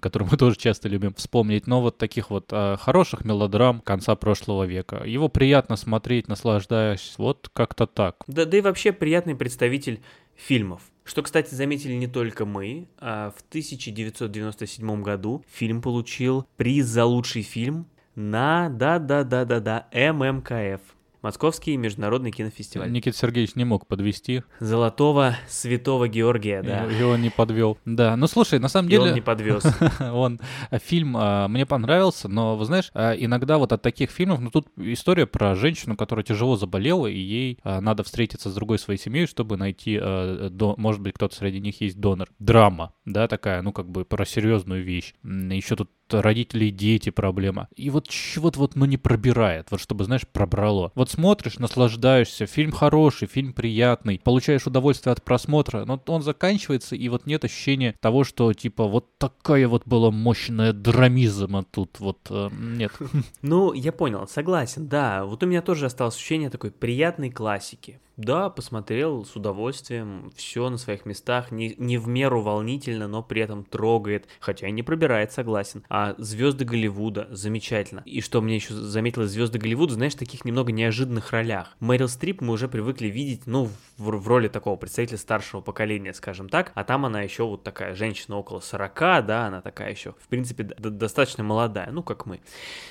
[0.00, 4.64] которые мы тоже часто любим вспомнить, но вот таких вот э, хороших мелодрам конца прошлого
[4.64, 5.02] века.
[5.04, 8.16] Его приятно смотреть, наслаждаясь, вот как-то так.
[8.26, 10.00] Да, да и вообще приятный представитель
[10.34, 10.82] фильмов.
[11.04, 12.88] Что, кстати, заметили не только мы.
[12.98, 20.80] а в 1997 году фильм получил приз за лучший фильм на, да-да-да-да-да, ММКФ.
[21.22, 22.90] Московский международный кинофестиваль.
[22.90, 26.86] Никита Сергеевич не мог подвести, Золотого Святого Георгия, да.
[26.86, 27.78] и, и он не подвел.
[27.84, 29.10] Да, ну слушай, на самом И деле...
[29.10, 29.64] он не подвез.
[30.00, 34.40] Он а, фильм а, мне понравился, но вы знаешь, а, иногда вот от таких фильмов,
[34.40, 38.78] ну тут история про женщину, которая тяжело заболела, и ей а, надо встретиться с другой
[38.78, 42.28] своей семьей, чтобы найти, а, до- может быть, кто-то среди них есть донор.
[42.38, 45.14] Драма, да, такая, ну как бы про серьезную вещь.
[45.22, 47.68] Еще тут родители и дети проблема.
[47.76, 50.92] И вот чего-то вот, ну не пробирает, вот чтобы, знаешь, пробрало.
[50.94, 57.08] Вот смотришь, наслаждаешься, фильм хороший, фильм приятный, получаешь удовольствие от просмотра, но он заканчивается, и
[57.08, 62.50] вот нет ощущения того, что типа вот такая вот была мощная драмизма тут, вот э,
[62.52, 62.92] нет.
[63.42, 65.24] Ну, я понял, согласен, да.
[65.24, 68.00] Вот у меня тоже осталось ощущение такой приятной классики.
[68.20, 73.40] Да, посмотрел с удовольствием, все на своих местах, не, не в меру волнительно, но при
[73.40, 75.84] этом трогает, хотя и не пробирает, согласен.
[75.88, 78.02] А звезды Голливуда замечательно.
[78.04, 81.74] И что мне еще заметилось, звезды Голливуда, знаешь, в таких немного неожиданных ролях.
[81.80, 86.50] Мэрил Стрип мы уже привыкли видеть, ну, в, в роли такого представителя старшего поколения, скажем
[86.50, 90.28] так, а там она еще вот такая женщина около 40, да, она такая еще, в
[90.28, 92.42] принципе, достаточно молодая, ну, как мы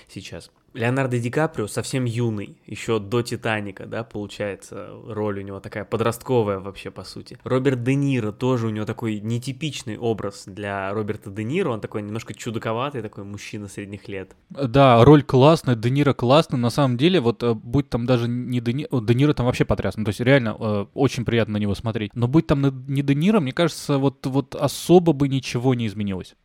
[0.08, 0.50] сейчас.
[0.74, 6.60] Леонардо Ди Каприо совсем юный, еще до Титаника, да, получается, роль у него такая подростковая
[6.60, 7.38] вообще, по сути.
[7.44, 12.02] Роберт Де Ниро тоже у него такой нетипичный образ для Роберта Де Ниро, он такой
[12.02, 14.36] немножко чудаковатый, такой мужчина средних лет.
[14.50, 18.60] Да, роль классная, Де Ниро классный, на самом деле, вот э, будь там даже не
[18.60, 21.76] Де Ниро, Де Ниро там вообще потрясный, то есть реально э, очень приятно на него
[21.76, 25.88] смотреть, но будь там не Де Ниро, мне кажется, вот, вот особо бы ничего не
[25.88, 26.36] изменилось.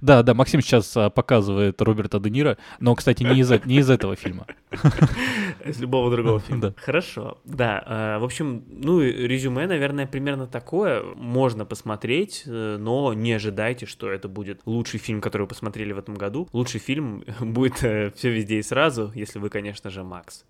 [0.00, 3.90] Да, да, Максим сейчас а, показывает Роберта Де Ниро, но, кстати, не из, не из
[3.90, 4.46] этого фильма.
[5.64, 6.74] Из любого другого фильма.
[6.76, 7.82] Хорошо, да.
[7.86, 11.02] А, в общем, ну, резюме, наверное, примерно такое.
[11.14, 15.98] Можно посмотреть, э, но не ожидайте, что это будет лучший фильм, который вы посмотрели в
[15.98, 16.48] этом году.
[16.52, 20.44] Лучший фильм будет э, «Все везде и сразу», если вы, конечно же, Макс.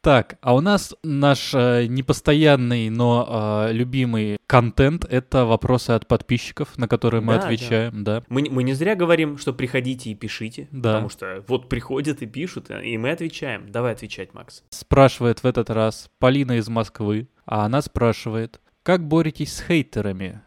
[0.00, 6.78] Так, а у нас наш э, непостоянный, но э, любимый контент— это вопросы от подписчиков,
[6.78, 8.20] на которые мы да, отвечаем, да.
[8.20, 8.26] да.
[8.28, 10.94] Мы, мы не зря говорим, что приходите и пишите, да.
[10.94, 13.70] потому что вот приходят и пишут, и мы отвечаем.
[13.70, 14.62] Давай отвечать, Макс.
[14.70, 20.40] Спрашивает в этот раз Полина из Москвы, а она спрашивает, как боретесь с хейтерами?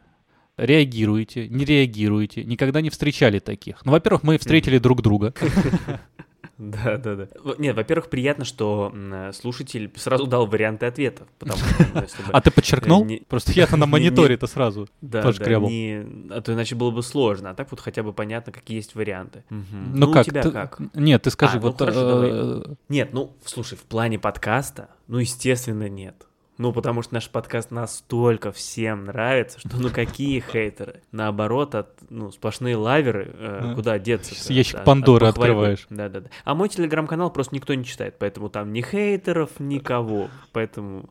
[0.55, 3.83] Реагируете, не реагируете, никогда не встречали таких?
[3.83, 5.33] Ну, во-первых, мы встретили друг друга.
[6.71, 7.27] Да, да, да.
[7.57, 8.93] Нет, во-первых, приятно, что
[9.33, 11.27] слушатель сразу дал варианты ответов.
[11.41, 11.53] Ну,
[12.31, 13.07] а ты подчеркнул?
[13.27, 17.51] Просто я-то на мониторе-то сразу да, да, не, А то иначе было бы сложно.
[17.51, 19.43] А так вот хотя бы понятно, какие есть варианты.
[19.49, 20.27] Ну, ну как?
[20.27, 20.79] как?
[20.93, 21.79] Нет, ты скажи, а, вот...
[21.79, 22.63] Ну, э...
[22.89, 26.27] Нет, ну, слушай, в плане подкаста, ну, естественно, нет.
[26.57, 31.01] Ну, потому что наш подкаст настолько всем нравится, что ну какие хейтеры.
[31.11, 34.35] Наоборот, от, ну, сплошные лаверы, э, куда деться.
[34.35, 35.87] С ящик от, Пандоры от открываешь.
[35.89, 36.29] Да-да-да.
[36.43, 40.29] А мой телеграм-канал просто никто не читает, поэтому там ни хейтеров, никого.
[40.51, 41.09] Поэтому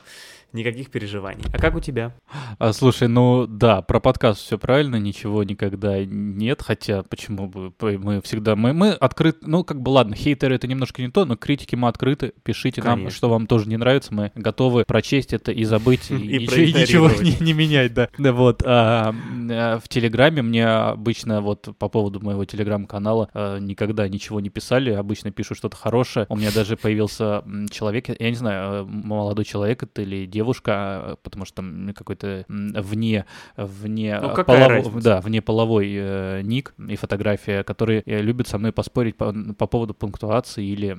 [0.52, 1.44] никаких переживаний.
[1.52, 2.14] А как у тебя?
[2.58, 8.20] А, слушай, ну да, про подкаст все правильно, ничего никогда нет, хотя почему бы мы
[8.22, 11.76] всегда мы мы открыты, ну как бы ладно, хейтеры это немножко не то, но критики
[11.76, 13.04] мы открыты, пишите Конечно.
[13.04, 17.10] нам, что вам тоже не нравится, мы готовы прочесть это и забыть и, ничего
[17.40, 18.08] не, менять, да.
[18.18, 19.14] Да вот а,
[19.50, 24.90] а, в Телеграме мне обычно вот по поводу моего Телеграм-канала а, никогда ничего не писали,
[24.90, 26.26] обычно пишут что-то хорошее.
[26.28, 31.44] У меня даже появился человек, я не знаю, молодой человек это или девушка девушка, потому
[31.44, 33.26] что там какой-то вне,
[33.57, 35.03] вне, ну, полов...
[35.03, 39.66] да, вне половой э, ник и фотография, которые э, любят со мной поспорить по, по
[39.66, 40.96] поводу пунктуации или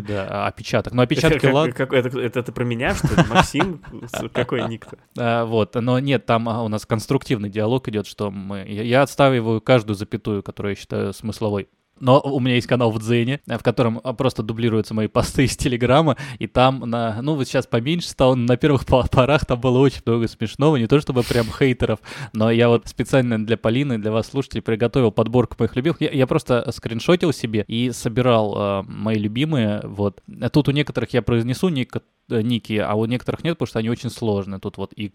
[0.08, 0.94] да, опечаток.
[0.94, 1.74] Но опечатки ладно.
[1.76, 3.28] Это, это, это про меня, что ли?
[3.28, 3.82] Максим?
[4.32, 4.96] Какой ник-то?
[5.18, 9.60] А, вот, но нет, там а, у нас конструктивный диалог идет, что мы, я отстаиваю
[9.60, 11.68] каждую запятую, которую я считаю смысловой.
[12.00, 16.16] Но у меня есть канал в Дзене, в котором просто дублируются мои посты из Телеграма,
[16.38, 20.26] и там, на, ну вот сейчас поменьше стало, на первых порах там было очень много
[20.26, 22.00] смешного, не то чтобы прям хейтеров,
[22.32, 26.00] но я вот специально для Полины, для вас, слушателей, приготовил подборку моих любимых.
[26.00, 30.22] Я, я просто скриншотил себе и собирал э, мои любимые, вот.
[30.52, 32.00] Тут у некоторых я произнесу э,
[32.40, 34.60] ники, а у некоторых нет, потому что они очень сложные.
[34.60, 35.08] Тут вот и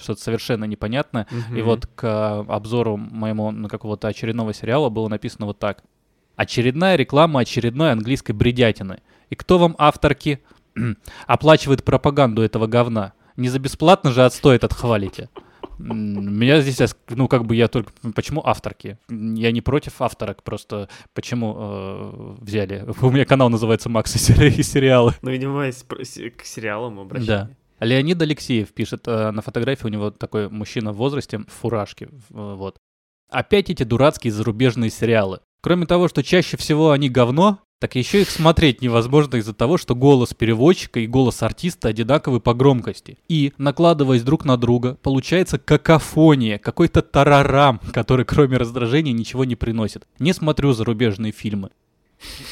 [0.00, 1.26] что-то совершенно непонятно.
[1.54, 5.82] И вот к обзору моему на какого-то очередного сериала было написано вот так.
[6.36, 9.00] Очередная реклама очередной английской бредятины.
[9.30, 10.40] И кто вам авторки
[11.26, 13.12] оплачивает пропаганду этого говна?
[13.36, 15.28] Не за бесплатно же отстой этот хвалите.
[15.78, 17.92] Меня здесь, ну, как бы я только...
[18.14, 18.98] Почему авторки?
[19.08, 22.84] Я не против авторок, просто почему э, взяли?
[23.02, 25.14] У меня канал называется «Макс и сериалы».
[25.22, 27.50] Ну, видимо, к сериалам обращение.
[27.78, 27.86] Да.
[27.86, 32.76] Леонид Алексеев пишет э, на фотографии, у него такой мужчина в возрасте, в фуражке, вот.
[33.30, 35.40] Опять эти дурацкие зарубежные сериалы.
[35.60, 39.94] Кроме того, что чаще всего они говно, так еще их смотреть невозможно из-за того, что
[39.94, 43.18] голос переводчика и голос артиста одинаковы по громкости.
[43.28, 50.06] И, накладываясь друг на друга, получается какофония, какой-то тарарам, который кроме раздражения ничего не приносит.
[50.18, 51.70] Не смотрю зарубежные фильмы.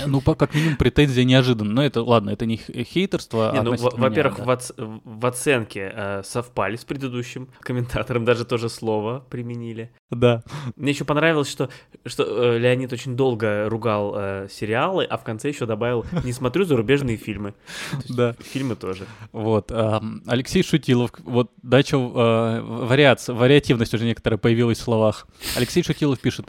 [0.07, 1.72] Ну, по, как минимум, претензия неожиданна.
[1.72, 3.53] Но это, ладно, это не хейтерство.
[3.55, 4.44] Не, ну, во-первых, да.
[4.44, 9.90] в, оц- в оценке э, совпали с предыдущим комментатором, даже тоже слово применили.
[10.11, 10.42] Да.
[10.77, 11.70] Мне еще понравилось, что,
[12.05, 16.64] что э, Леонид очень долго ругал э, сериалы, а в конце еще добавил «не смотрю
[16.64, 17.55] зарубежные фильмы».
[18.09, 18.35] Да.
[18.53, 19.07] Фильмы тоже.
[19.33, 19.70] Вот.
[19.70, 25.27] Э, Алексей Шутилов, вот начал э, вариация, вариативность уже некоторая появилась в словах.
[25.57, 26.46] Алексей Шутилов пишет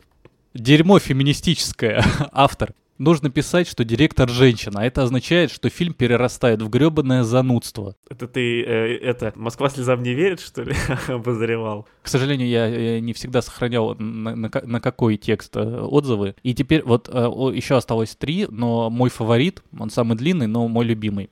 [0.54, 2.74] «Дерьмо феминистическое, автор».
[2.98, 7.98] Нужно писать, что директор женщина, а это означает, что фильм перерастает в гребаное занудство.
[8.10, 10.74] Это ты, э, это, Москва слезам не верит, что ли,
[11.10, 11.88] обозревал?
[12.02, 16.36] К сожалению, я, я не всегда сохранял на, на, на какой текст э, отзывы.
[16.42, 17.20] И теперь вот э,
[17.54, 21.30] еще осталось три, но мой фаворит, он самый длинный, но мой любимый.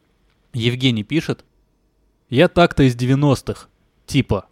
[0.54, 1.45] Евгений пишет.
[2.30, 3.67] Я так-то из 90-х.
[4.06, 4.47] Типа.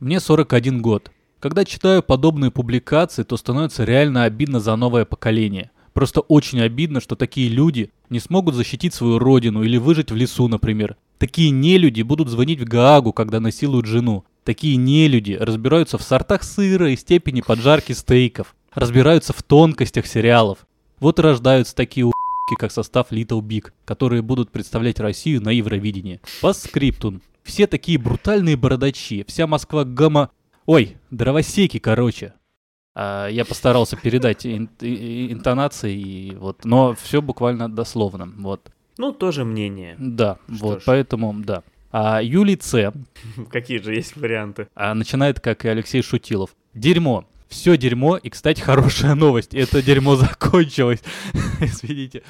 [0.00, 1.10] Мне 41 год.
[1.38, 5.70] Когда читаю подобные публикации, то становится реально обидно за новое поколение.
[5.96, 10.46] Просто очень обидно, что такие люди не смогут защитить свою родину или выжить в лесу,
[10.46, 10.98] например.
[11.16, 14.22] Такие нелюди будут звонить в Гаагу, когда насилуют жену.
[14.44, 18.54] Такие нелюди разбираются в сортах сыра и степени поджарки стейков.
[18.74, 20.66] Разбираются в тонкостях сериалов.
[21.00, 26.20] Вот и рождаются такие у**ки, как состав Little Big, которые будут представлять Россию на Евровидении.
[26.42, 27.22] По скриптум.
[27.42, 29.24] Все такие брутальные бородачи.
[29.26, 30.28] Вся Москва гамма...
[30.66, 32.34] Ой, дровосеки, короче.
[32.98, 38.26] А, я постарался передать ин- интонации, и вот, но все буквально дословно.
[38.38, 38.70] Вот.
[38.96, 39.96] Ну, тоже мнение.
[39.98, 40.84] Да, Что вот, ж.
[40.86, 41.62] поэтому, да.
[41.92, 42.92] А Юлий Ц.
[43.50, 44.68] Какие же есть варианты?
[44.74, 46.56] А, начинает, как и Алексей Шутилов.
[46.72, 47.26] Дерьмо.
[47.56, 49.54] Все дерьмо, и, кстати, хорошая новость.
[49.54, 51.02] Это дерьмо закончилось.
[51.60, 52.22] Извините.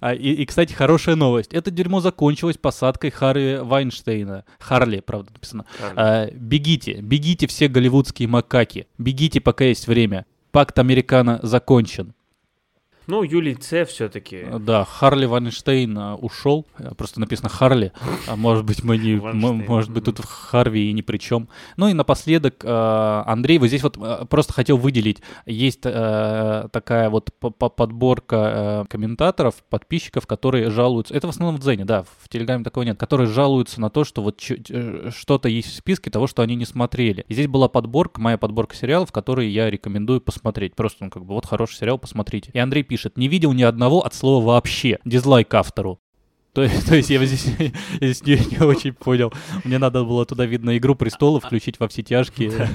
[0.00, 1.54] А, и, и, кстати, хорошая новость.
[1.54, 4.44] Это дерьмо закончилось посадкой Харви Вайнштейна.
[4.58, 5.64] Харли, правда, написано.
[5.96, 8.86] А, бегите, бегите все голливудские макаки.
[8.98, 10.26] Бегите, пока есть время.
[10.50, 12.12] Пакт Американо закончен.
[13.06, 14.46] Ну, Юлий Ц все-таки.
[14.60, 16.66] Да, Харли Вайнштейн а, ушел.
[16.96, 17.92] Просто написано Харли.
[18.26, 19.16] А может быть, мы не.
[19.16, 21.48] Может быть, тут Харви и ни при чем.
[21.76, 25.22] Ну и напоследок, Андрей, вот здесь вот просто хотел выделить.
[25.46, 31.14] Есть такая вот подборка комментаторов, подписчиков, которые жалуются.
[31.14, 32.98] Это в основном в Дзене, да, в Телеграме такого нет.
[32.98, 36.64] Которые жалуются на то, что вот э, что-то есть в списке того, что они не
[36.64, 37.24] смотрели.
[37.28, 40.74] И здесь была подборка, моя подборка сериалов, которые я рекомендую посмотреть.
[40.74, 42.50] Просто, ну, как бы, вот хороший сериал, посмотрите.
[42.52, 44.98] И Андрей пишет, не видел ни одного от слова вообще.
[45.04, 46.00] Дизлайк автору.
[46.52, 47.46] То, то есть я здесь,
[48.00, 49.32] я здесь не, не очень понял.
[49.62, 52.68] Мне надо было туда, видно, «Игру престолов» включить во все тяжкие.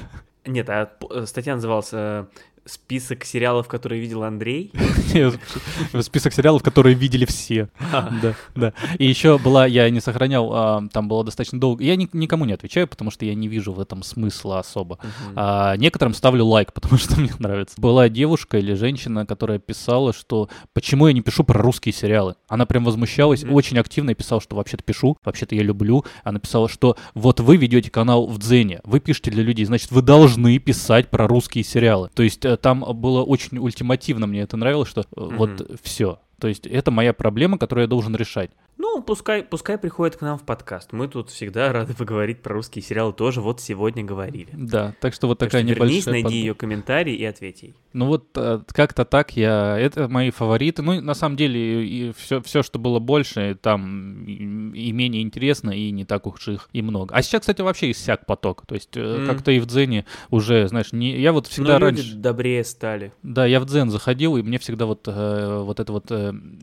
[0.46, 0.90] Нет, а
[1.26, 2.24] статья называлась э,
[2.66, 4.72] список сериалов, которые видел Андрей.
[6.00, 7.68] Список сериалов, которые видели все.
[7.90, 8.72] Да, да.
[8.98, 11.84] И еще была, я не сохранял, а, там было достаточно долго.
[11.84, 14.98] Я никому не отвечаю, потому что я не вижу в этом смысла особо.
[15.34, 17.80] А, некоторым ставлю лайк, потому что мне нравится.
[17.80, 22.34] Была девушка или женщина, которая писала, что почему я не пишу про русские сериалы.
[22.48, 26.04] Она прям возмущалась, очень активно писала, что вообще-то пишу, вообще-то я люблю.
[26.24, 30.02] Она писала, что вот вы ведете канал в Дзене, вы пишете для людей, значит, вы
[30.02, 32.10] должны писать про русские сериалы.
[32.14, 35.36] То есть э, там было очень ультимативно, мне это нравилось, что mm-hmm.
[35.36, 36.20] вот все.
[36.38, 38.50] То есть это моя проблема, которую я должен решать.
[38.78, 40.92] Ну, пускай, пускай приходит к нам в подкаст.
[40.92, 43.40] Мы тут всегда рады поговорить про русские сериалы тоже.
[43.40, 44.48] Вот сегодня говорили.
[44.52, 46.22] Да, так что вот такая так что вернись, небольшая...
[46.22, 47.74] найди ее комментарий и ответь ей.
[47.94, 49.78] Ну вот э, как-то так я...
[49.78, 50.82] Это мои фавориты.
[50.82, 55.90] Ну, на самом деле, и все, все, что было больше, там и менее интересно, и
[55.90, 57.14] не так уж их и много.
[57.14, 58.66] А сейчас, кстати, вообще иссяк поток.
[58.66, 59.26] То есть mm.
[59.26, 61.18] как-то и в Дзене уже, знаешь, не...
[61.18, 62.02] я вот всегда Но раньше...
[62.02, 63.14] люди добрее стали.
[63.22, 66.12] Да, я в Дзен заходил, и мне всегда вот, э, вот это вот...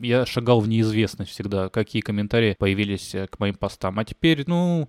[0.00, 3.98] Я шагал в неизвестность всегда, какие комментарии появились э, к моим постам.
[3.98, 4.88] А теперь, ну,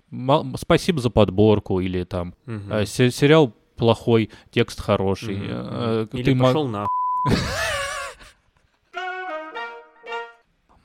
[0.56, 2.84] спасибо за подборку, или там угу.
[2.86, 5.36] сериал плохой, текст хороший.
[5.36, 5.44] Угу.
[5.48, 6.86] Э, или ты пошел на.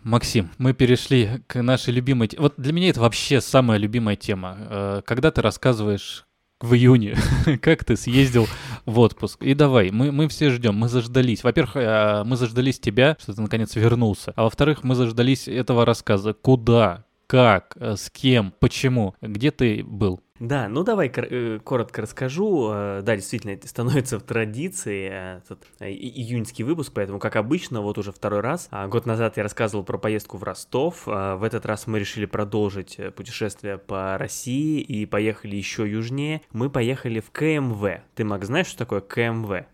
[0.03, 2.27] Максим, мы перешли к нашей любимой...
[2.39, 5.03] Вот для меня это вообще самая любимая тема.
[5.05, 6.25] Когда ты рассказываешь
[6.61, 7.15] в июне,
[7.61, 8.47] как ты съездил
[8.85, 9.43] в отпуск.
[9.43, 11.43] И давай, мы, мы все ждем, мы заждались.
[11.43, 14.33] Во-первых, э, мы заждались тебя, что ты наконец вернулся.
[14.35, 16.33] А во-вторых, мы заждались этого рассказа.
[16.33, 17.05] Куда?
[17.27, 17.75] Как?
[17.77, 18.53] Э, с кем?
[18.59, 19.15] Почему?
[19.21, 20.21] Где ты был?
[20.41, 22.71] Да, ну давай э, коротко расскажу.
[22.73, 27.99] Э, да, действительно, это становится в традиции э, этот июньский выпуск, поэтому, как обычно, вот
[27.99, 28.67] уже второй раз.
[28.71, 31.05] А, год назад я рассказывал про поездку в Ростов.
[31.05, 36.41] В этот раз мы решили продолжить путешествие по России и поехали еще южнее.
[36.51, 38.01] Мы поехали в КМВ.
[38.15, 39.65] Ты, Мак, знаешь, что такое КМВ?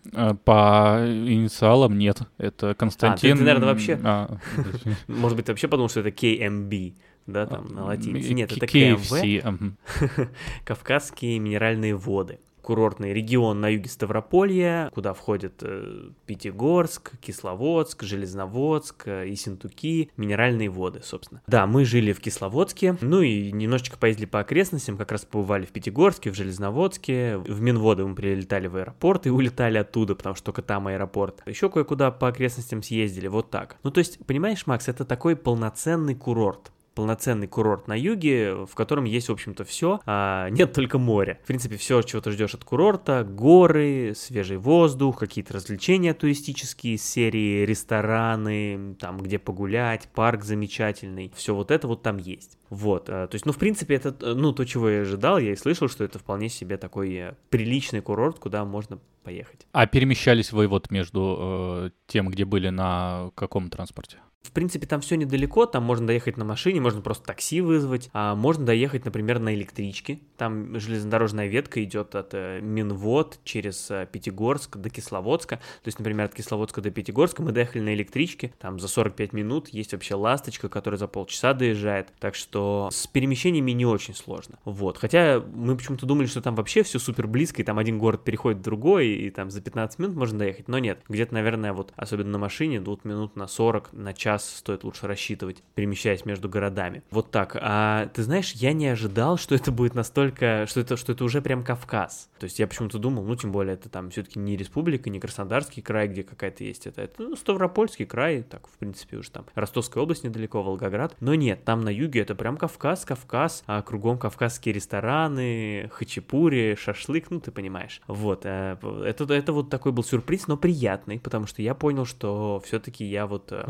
[0.43, 2.19] По инициалам нет.
[2.37, 3.31] Это Константин...
[3.31, 3.97] А, ты, ты наверное, вообще...
[4.03, 4.37] А,
[5.07, 6.97] Может быть, ты вообще подумал, что это КМБ
[7.27, 8.33] да, там на латинице.
[8.33, 10.29] Нет, это КМВ.
[10.65, 19.29] Кавказские минеральные воды курортный регион на юге Ставрополья, куда входят э, Пятигорск, Кисловодск, Железноводск, э,
[19.29, 21.41] Ессентуки, минеральные воды, собственно.
[21.47, 25.69] Да, мы жили в Кисловодске, ну и немножечко поездили по окрестностям, как раз побывали в
[25.69, 30.61] Пятигорске, в Железноводске, в Минводы мы прилетали в аэропорт и улетали оттуда, потому что только
[30.61, 31.43] там аэропорт.
[31.45, 33.77] Еще кое-куда по окрестностям съездили, вот так.
[33.83, 39.03] Ну то есть, понимаешь, Макс, это такой полноценный курорт полноценный курорт на юге, в котором
[39.03, 41.39] есть, в общем-то, все, а нет только моря.
[41.43, 47.65] В принципе, все, чего ты ждешь от курорта, горы, свежий воздух, какие-то развлечения туристические серии,
[47.65, 52.57] рестораны, там, где погулять, парк замечательный, все вот это вот там есть.
[52.71, 55.55] Вот, а, то есть, ну, в принципе, это, ну, то, чего я ожидал, я и
[55.55, 59.67] слышал, что это вполне себе такой э, приличный курорт, куда можно поехать.
[59.71, 64.17] А перемещались вы вот между э, тем, где были на каком транспорте?
[64.47, 68.33] В принципе, там все недалеко, там можно доехать на машине, можно просто такси вызвать, а
[68.33, 70.21] можно доехать, например, на электричке.
[70.37, 75.57] Там железнодорожная ветка идет от э, Минвод через э, Пятигорск до Кисловодска.
[75.57, 79.67] То есть, например, от Кисловодска до Пятигорска мы доехали на электричке, там за 45 минут
[79.67, 82.13] есть вообще ласточка, которая за полчаса доезжает.
[82.19, 84.59] Так что с перемещениями не очень сложно.
[84.63, 84.97] Вот.
[84.97, 88.59] Хотя мы почему-то думали, что там вообще все супер близко, и там один город переходит
[88.59, 90.69] в другой, и там за 15 минут можно доехать.
[90.69, 94.83] Но нет, где-то, наверное, вот особенно на машине, тут минут на 40, на час стоит
[94.83, 97.03] лучше рассчитывать, перемещаясь между городами.
[97.11, 97.57] Вот так.
[97.59, 101.41] А ты знаешь, я не ожидал, что это будет настолько, что это, что это уже
[101.41, 102.29] прям Кавказ.
[102.39, 105.81] То есть я почему-то думал, ну, тем более, это там все-таки не республика, не Краснодарский
[105.81, 110.03] край, где какая-то есть это, это ну, Ставропольский край, так, в принципе, уже там Ростовская
[110.03, 111.15] область недалеко, Волгоград.
[111.19, 117.31] Но нет, там на юге это прям Кавказ, Кавказ, а кругом кавказские рестораны, хачапури, шашлык,
[117.31, 118.01] ну, ты понимаешь.
[118.07, 122.61] Вот, э, это, это вот такой был сюрприз, но приятный, потому что я понял, что
[122.65, 123.51] все-таки я вот...
[123.51, 123.63] Э,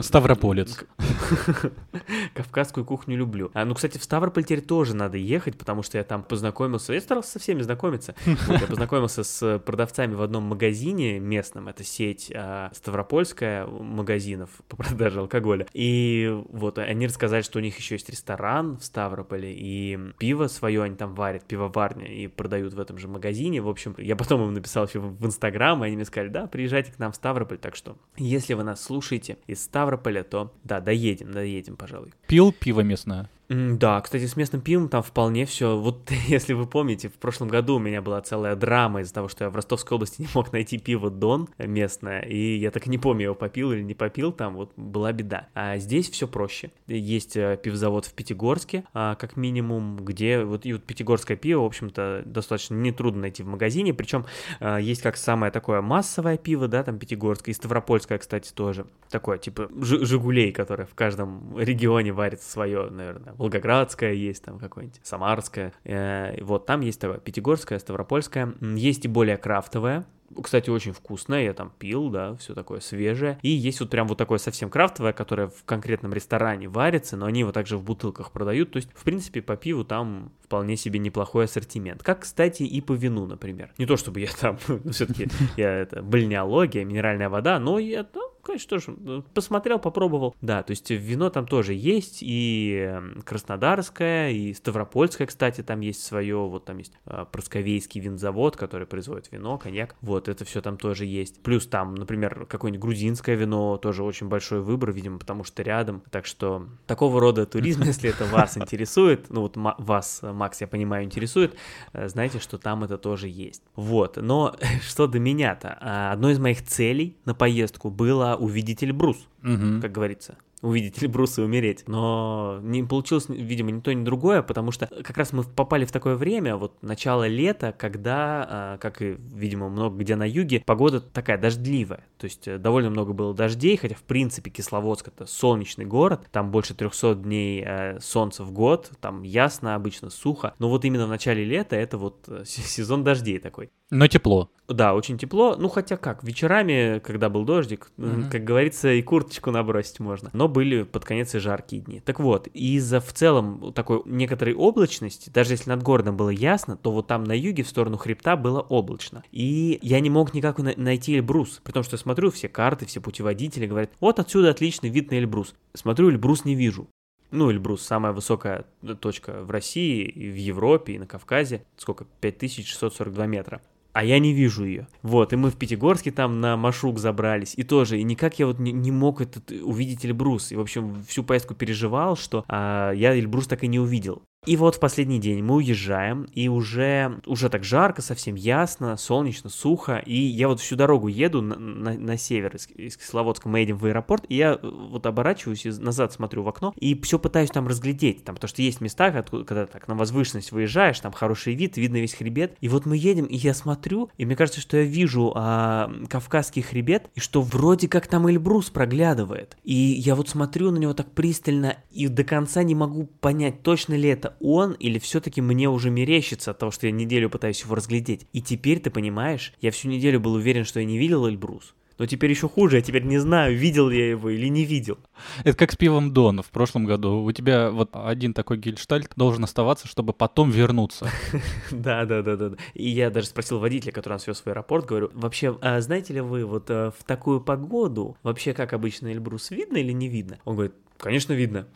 [0.48, 0.86] Ставрополец.
[2.34, 3.52] Кавказскую кухню люблю.
[3.54, 7.02] А, ну, кстати, в Ставрополь теперь тоже надо ехать, потому что я там познакомился, я
[7.02, 8.16] старался со всеми знакомиться.
[8.48, 14.78] Вот, я познакомился с продавцами в одном магазине местном, это сеть а, Ставропольская магазинов по
[14.78, 15.68] продаже алкоголя.
[15.74, 20.84] И вот они рассказали, что у них еще есть ресторан в Ставрополе, и пиво свое
[20.84, 23.62] они там варят, пивоварня, и продают в этом же магазине.
[23.62, 26.94] В общем, я потом им написал еще в Инстаграм, и они мне сказали, да, приезжайте
[26.94, 31.32] к нам в Ставрополь, так что, если вы нас слушаете из Ставрополя, то да, доедем,
[31.32, 32.14] доедем, пожалуй.
[32.28, 33.30] Пил пиво местное?
[33.50, 35.78] Да, кстати, с местным пивом там вполне все.
[35.78, 39.46] Вот если вы помните, в прошлом году у меня была целая драма из-за того, что
[39.46, 43.24] я в Ростовской области не мог найти пиво Дон местное, и я так не помню,
[43.24, 45.48] его попил или не попил, там вот была беда.
[45.54, 46.72] А здесь все проще.
[46.88, 51.66] Есть э, пивзавод в Пятигорске, а, как минимум, где вот и вот пятигорское пиво, в
[51.66, 54.26] общем-то, достаточно нетрудно найти в магазине, причем
[54.60, 58.88] а, есть как самое такое массовое пиво, да, там пятигорское, и ставропольское, кстати, тоже.
[59.10, 65.74] Такое, типа, Жигулей, которое в каждом регионе варится свое, наверное, Волгоградская есть там какое-нибудь, Самарская.
[65.84, 68.54] Э, вот там есть Пятигорская, Ставропольская.
[68.62, 70.06] Есть и более крафтовая,
[70.44, 73.40] кстати, очень вкусное, я там пил, да, все такое свежее.
[73.42, 77.42] И есть вот прям вот такое совсем крафтовое, которое в конкретном ресторане варится, но они
[77.42, 78.72] его также в бутылках продают.
[78.72, 82.04] То есть, в принципе, по пиву там вполне себе неплохой ассортимент.
[82.04, 83.72] Как, кстати, и по вину, например.
[83.78, 84.58] Не то чтобы я там,
[84.92, 90.36] все-таки, я это, бальнеология, минеральная вода, но я, ну, конечно, тоже ну, посмотрел, попробовал.
[90.42, 96.04] Да, то есть вино там тоже есть, и эм, Краснодарское, и Ставропольское, кстати, там есть
[96.04, 100.78] свое, вот там есть э, Просковейский винзавод, который производит вино, коньяк, вот, это все там
[100.78, 101.42] тоже есть.
[101.44, 106.02] Плюс там, например, какое-нибудь грузинское вино, тоже очень большой выбор, видимо, потому что рядом.
[106.10, 111.04] Так что такого рода туризм, если это вас интересует, ну вот вас, Макс, я понимаю,
[111.04, 111.56] интересует,
[111.94, 113.64] э, знаете, что там это тоже есть.
[113.76, 115.78] Вот, но что до меня-то?
[115.82, 119.82] А, одной из моих целей на поездку было увидеть Эльбрус, угу.
[119.82, 121.84] как говорится увидеть Эльбрус и умереть.
[121.88, 125.92] Но не получилось, видимо, ни то, ни другое, потому что как раз мы попали в
[125.92, 131.00] такое время, вот начало лета, когда, а, как и, видимо, много где на юге, погода
[131.00, 132.04] такая дождливая.
[132.18, 136.52] То есть э, довольно много было дождей, хотя, в принципе, Кисловодск это солнечный город, там
[136.52, 140.56] больше 300 дней э, солнца в год, там ясно, обычно сухо.
[140.60, 143.70] Но вот именно в начале лета это вот э, сезон дождей такой.
[143.90, 144.50] Но тепло.
[144.68, 145.56] Да, очень тепло.
[145.58, 148.30] Ну, хотя как, вечерами, когда был дождик, mm-hmm.
[148.30, 150.30] как говорится, и курточку набросить можно.
[150.34, 152.02] Но были под конец и жаркие дни.
[152.02, 156.92] Так вот, из-за в целом такой некоторой облачности, даже если над городом было ясно, то
[156.92, 159.24] вот там на юге в сторону хребта было облачно.
[159.32, 163.00] И я не мог никак найти Эльбрус, при том, что я смотрю все карты, все
[163.00, 165.56] путеводители, говорят, вот отсюда отличный вид на Эльбрус.
[165.76, 166.90] Смотрю, Эльбрус не вижу.
[167.32, 168.66] Ну, Эльбрус самая высокая
[169.00, 171.64] точка в России, и в Европе, и на Кавказе.
[171.78, 172.06] Сколько?
[172.20, 173.62] 5642 метра
[173.98, 174.88] а я не вижу ее.
[175.02, 178.60] Вот, и мы в Пятигорске там на Машук забрались, и тоже, и никак я вот
[178.60, 183.18] не, не мог этот, увидеть Эльбрус, и, в общем, всю поездку переживал, что а, я
[183.18, 184.22] Эльбрус так и не увидел.
[184.46, 189.50] И вот в последний день мы уезжаем, и уже, уже так жарко, совсем ясно, солнечно,
[189.50, 193.60] сухо, и я вот всю дорогу еду на, на, на север из, из Кисловодска, мы
[193.60, 197.20] едем в аэропорт, и я э, вот оборачиваюсь и назад смотрю в окно, и все
[197.20, 201.12] пытаюсь там разглядеть, там, потому что есть места, откуда, когда так на возвышенность выезжаешь, там
[201.12, 204.62] хороший вид, видно весь хребет, и вот мы едем, и я смотрю, и мне кажется,
[204.62, 210.16] что я вижу а, Кавказский хребет, и что вроде как там Эльбрус проглядывает, и я
[210.16, 214.27] вот смотрю на него так пристально, и до конца не могу понять, точно ли это
[214.40, 218.28] он или все-таки мне уже мерещится от того, что я неделю пытаюсь его разглядеть.
[218.34, 221.74] И теперь ты понимаешь, я всю неделю был уверен, что я не видел Эльбрус.
[221.98, 225.00] Но теперь еще хуже, я теперь не знаю, видел я его или не видел.
[225.44, 227.24] Это как с пивом Дон в прошлом году.
[227.24, 231.10] У тебя вот один такой гельштальт должен оставаться, чтобы потом вернуться.
[231.72, 232.52] Да, да, да, да.
[232.74, 236.22] И я даже спросил водителя, который нас вез в аэропорт, говорю, вообще, а знаете ли
[236.22, 240.38] вы, вот э, в такую погоду, вообще, как обычно, Эльбрус видно или не видно?
[240.46, 241.68] Он говорит, конечно, видно.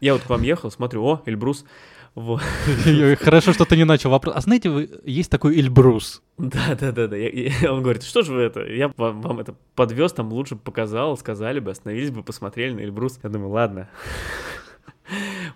[0.00, 1.64] Я вот к вам ехал, смотрю, о, Эльбрус.
[2.14, 2.42] Вот.
[3.20, 4.36] Хорошо, что ты не начал вопрос.
[4.36, 6.22] А знаете, вы есть такой Эльбрус?
[6.38, 7.16] Да, да, да, да.
[7.72, 8.64] он говорит, что же вы это?
[8.64, 13.18] Я вам, вам это подвез, там лучше показал, сказали бы, остановились бы, посмотрели на Эльбрус.
[13.22, 13.88] Я думаю, ладно.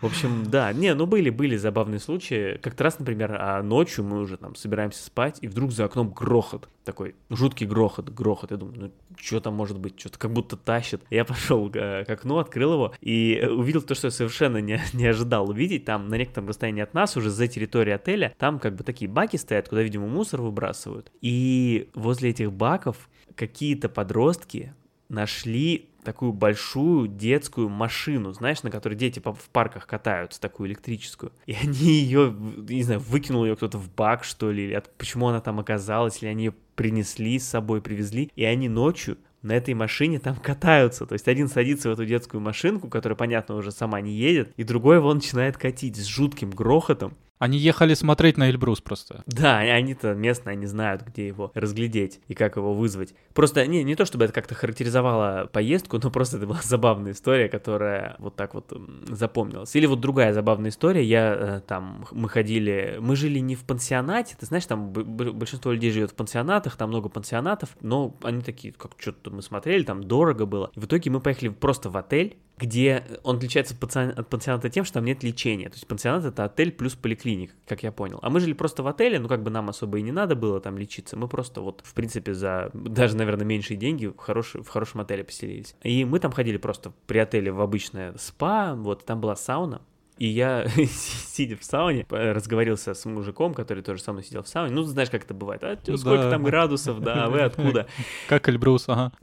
[0.01, 2.59] В общем, да, не, ну были, были забавные случаи.
[2.62, 6.68] Как-то раз, например, а ночью мы уже там собираемся спать, и вдруг за окном грохот,
[6.84, 8.53] такой жуткий грохот, грохот.
[8.53, 11.03] Я думаю, ну что там может быть, что-то как будто тащит.
[11.11, 15.07] Я пошел э, к окну, открыл его и увидел то, что я совершенно не, не
[15.07, 15.84] ожидал увидеть.
[15.84, 19.36] Там на некотором расстоянии от нас, уже за территорией отеля, там как бы такие баки
[19.36, 21.11] стоят, куда, видимо, мусор выбрасывают.
[21.20, 24.74] И возле этих баков какие-то подростки
[25.09, 31.32] нашли такую большую детскую машину, знаешь, на которой дети в парках катаются, такую электрическую.
[31.44, 32.34] И они ее,
[32.66, 36.30] не знаю, выкинул ее кто-то в бак, что ли, или почему она там оказалась, или
[36.30, 41.04] они ее принесли с собой, привезли, и они ночью на этой машине там катаются.
[41.04, 44.64] То есть один садится в эту детскую машинку, которая, понятно, уже сама не едет, и
[44.64, 47.18] другой его начинает катить с жутким грохотом.
[47.39, 49.22] Они ехали смотреть на Эльбрус просто.
[49.26, 53.14] Да, они-то местные, они знают, где его разглядеть и как его вызвать.
[53.34, 57.49] Просто не, не то, чтобы это как-то характеризовало поездку, но просто это была забавная история,
[57.49, 58.72] которая вот так вот
[59.09, 59.74] запомнилась.
[59.76, 64.36] Или вот другая забавная история, я э, там, мы ходили, мы жили не в пансионате,
[64.39, 68.93] ты знаешь, там большинство людей живет в пансионатах, там много пансионатов, но они такие, как
[68.99, 70.70] что-то мы смотрели, там дорого было.
[70.74, 74.94] И в итоге мы поехали просто в отель, где он отличается от пансионата тем, что
[74.94, 75.68] там нет лечения.
[75.68, 78.18] То есть пансионат это отель плюс поликлиника, как я понял.
[78.22, 80.61] А мы жили просто в отеле, ну как бы нам особо и не надо было
[80.61, 81.16] там лечиться.
[81.16, 85.24] Мы просто вот, в принципе, за даже, наверное, меньшие деньги в, хорош, в хорошем отеле
[85.24, 85.74] поселились.
[85.82, 89.80] И мы там ходили просто при отеле в обычное спа, вот там была сауна.
[90.18, 94.72] И я, сидя в сауне, разговорился с мужиком, который тоже со мной сидел в сауне.
[94.72, 95.62] Ну, знаешь, как это бывает.
[95.62, 96.30] А сколько да.
[96.30, 97.86] там градусов, да, вы откуда?
[98.28, 99.12] Как Эльбрус, ага.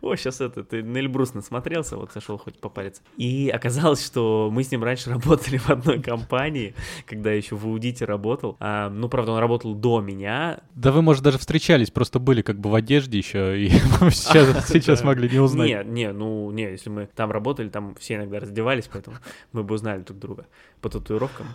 [0.00, 3.02] О, сейчас это, ты на Эльбрус насмотрелся, вот зашел хоть попариться.
[3.16, 6.74] И оказалось, что мы с ним раньше работали в одной компании,
[7.04, 8.56] когда еще в аудите работал.
[8.60, 10.60] А, ну, правда, он работал до меня.
[10.74, 15.04] Да вы, может, даже встречались, просто были как бы в одежде еще, и сейчас, сейчас
[15.04, 15.68] могли не узнать.
[15.68, 19.17] Не, не, ну, не, если мы там работали, там все иногда раздевались, поэтому
[19.52, 20.46] мы бы узнали друг друга
[20.80, 21.46] по татуировкам.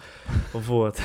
[0.53, 0.97] Вот.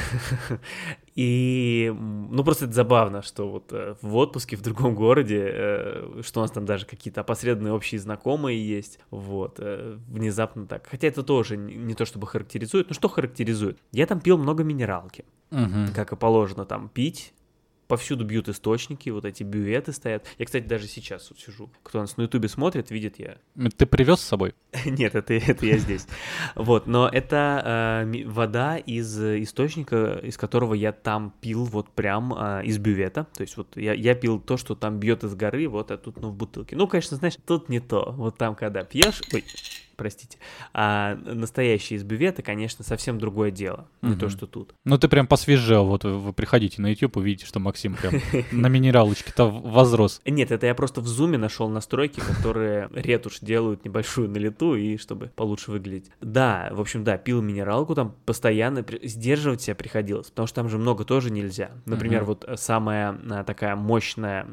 [1.15, 6.41] И, ну, просто это забавно, что вот э, в отпуске в другом городе, э, что
[6.41, 10.87] у нас там даже какие-то опосредованные общие знакомые есть, вот, э, внезапно так.
[10.89, 13.79] Хотя это тоже не то чтобы характеризует, но что характеризует?
[13.91, 15.93] Я там пил много минералки, угу.
[15.95, 17.33] как и положено там пить,
[17.89, 20.27] повсюду бьют источники, вот эти бюветы стоят.
[20.39, 21.71] Я, кстати, даже сейчас вот сижу.
[21.83, 23.39] Кто нас на ютубе смотрит, видит я.
[23.77, 24.55] Ты привез с собой?
[24.85, 26.07] Нет, это, это я здесь.
[26.55, 32.65] Вот, но это э, вода из источника, из которого я там пил вот прям э,
[32.65, 33.27] из бювета.
[33.35, 36.21] То есть вот я, я пил то, что там бьет из горы, вот, а тут,
[36.21, 36.77] ну, в бутылке.
[36.77, 38.13] Ну, конечно, знаешь, тут не то.
[38.17, 39.23] Вот там, когда пьешь...
[39.33, 39.45] Ой,
[39.99, 40.39] простите.
[40.73, 44.13] А настоящие из бювета, конечно, совсем другое дело, угу.
[44.13, 44.73] не то, что тут.
[44.85, 48.15] Ну, ты прям посвежел, вот вы приходите на YouTube, увидите, что Максим прям
[48.53, 50.23] на минералочке-то возрос.
[50.25, 54.97] Нет, это я просто в зуме нашел настройки, которые ретушь делают небольшую на лету, и
[54.97, 56.11] чтобы получше выглядеть.
[56.21, 60.79] Да, в общем, да, пил минералку, там постоянно сдерживать себя приходилось, потому что там же
[60.79, 61.73] много тоже нельзя.
[61.87, 64.47] Например, вот самая а, такая мощная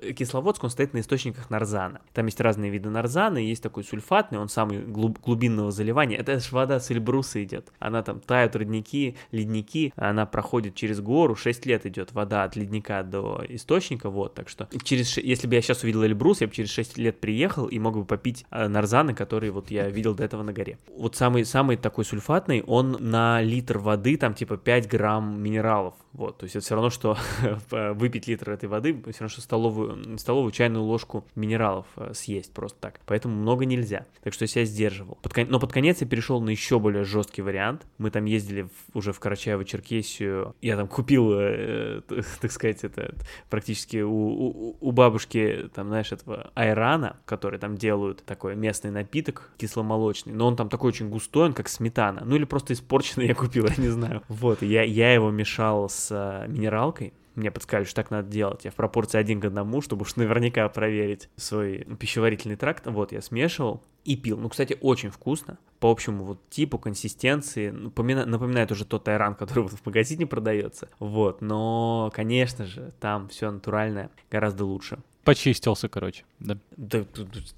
[0.00, 2.00] э, Кисловодск, он стоит на источниках нарзана.
[2.12, 6.16] Там есть разные виды нарзана, есть такой сульфатный, он самый глубинного заливания.
[6.16, 7.72] Это же вода с Эльбруса идет.
[7.78, 13.02] Она там тают родники, ледники, она проходит через гору, 6 лет идет вода от ледника
[13.02, 16.70] до источника, вот, так что через, если бы я сейчас увидел Эльбрус, я бы через
[16.70, 20.42] 6 лет приехал и мог бы попить э, нарзаны, которые вот я видел до этого
[20.42, 20.78] на горе.
[20.96, 26.38] Вот самый, самый такой сульфатный, он на литр воды, там типа 5 грамм минералов, вот,
[26.38, 27.18] то есть это все равно, что
[27.70, 32.78] выпить литр этой воды, все равно, что столовую, столовую чайную ложку минералов э, съесть просто
[32.80, 34.06] так, поэтому много нельзя.
[34.22, 35.18] Так что я сдерживал.
[35.22, 37.84] Под, но под конец я перешел на еще более жесткий вариант.
[37.98, 40.54] Мы там ездили в, уже в Карачаево-Черкесию.
[40.62, 42.02] Я там купил, э,
[42.40, 43.14] так сказать, это
[43.50, 49.50] практически у, у, у бабушки, там, знаешь, этого айрана, который там делают такой местный напиток
[49.56, 50.32] кисломолочный.
[50.32, 52.22] Но он там такой очень густой, он как сметана.
[52.24, 54.22] Ну или просто испорченный я купил, я не знаю.
[54.28, 58.64] Вот, я, я его мешал с э, минералкой мне подсказали, что так надо делать.
[58.64, 62.86] Я в пропорции один к одному, чтобы уж наверняка проверить свой пищеварительный тракт.
[62.86, 64.38] Вот, я смешивал и пил.
[64.38, 65.58] Ну, кстати, очень вкусно.
[65.80, 67.70] По общему вот типу, консистенции.
[67.70, 70.88] Напоминает, напоминает уже тот айран, который вот в магазине продается.
[70.98, 74.98] Вот, но, конечно же, там все натуральное гораздо лучше.
[75.24, 76.58] Почистился, короче, да.
[76.76, 77.04] Да,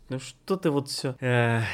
[0.08, 1.16] ну что ты вот все.
[1.20, 1.66] Я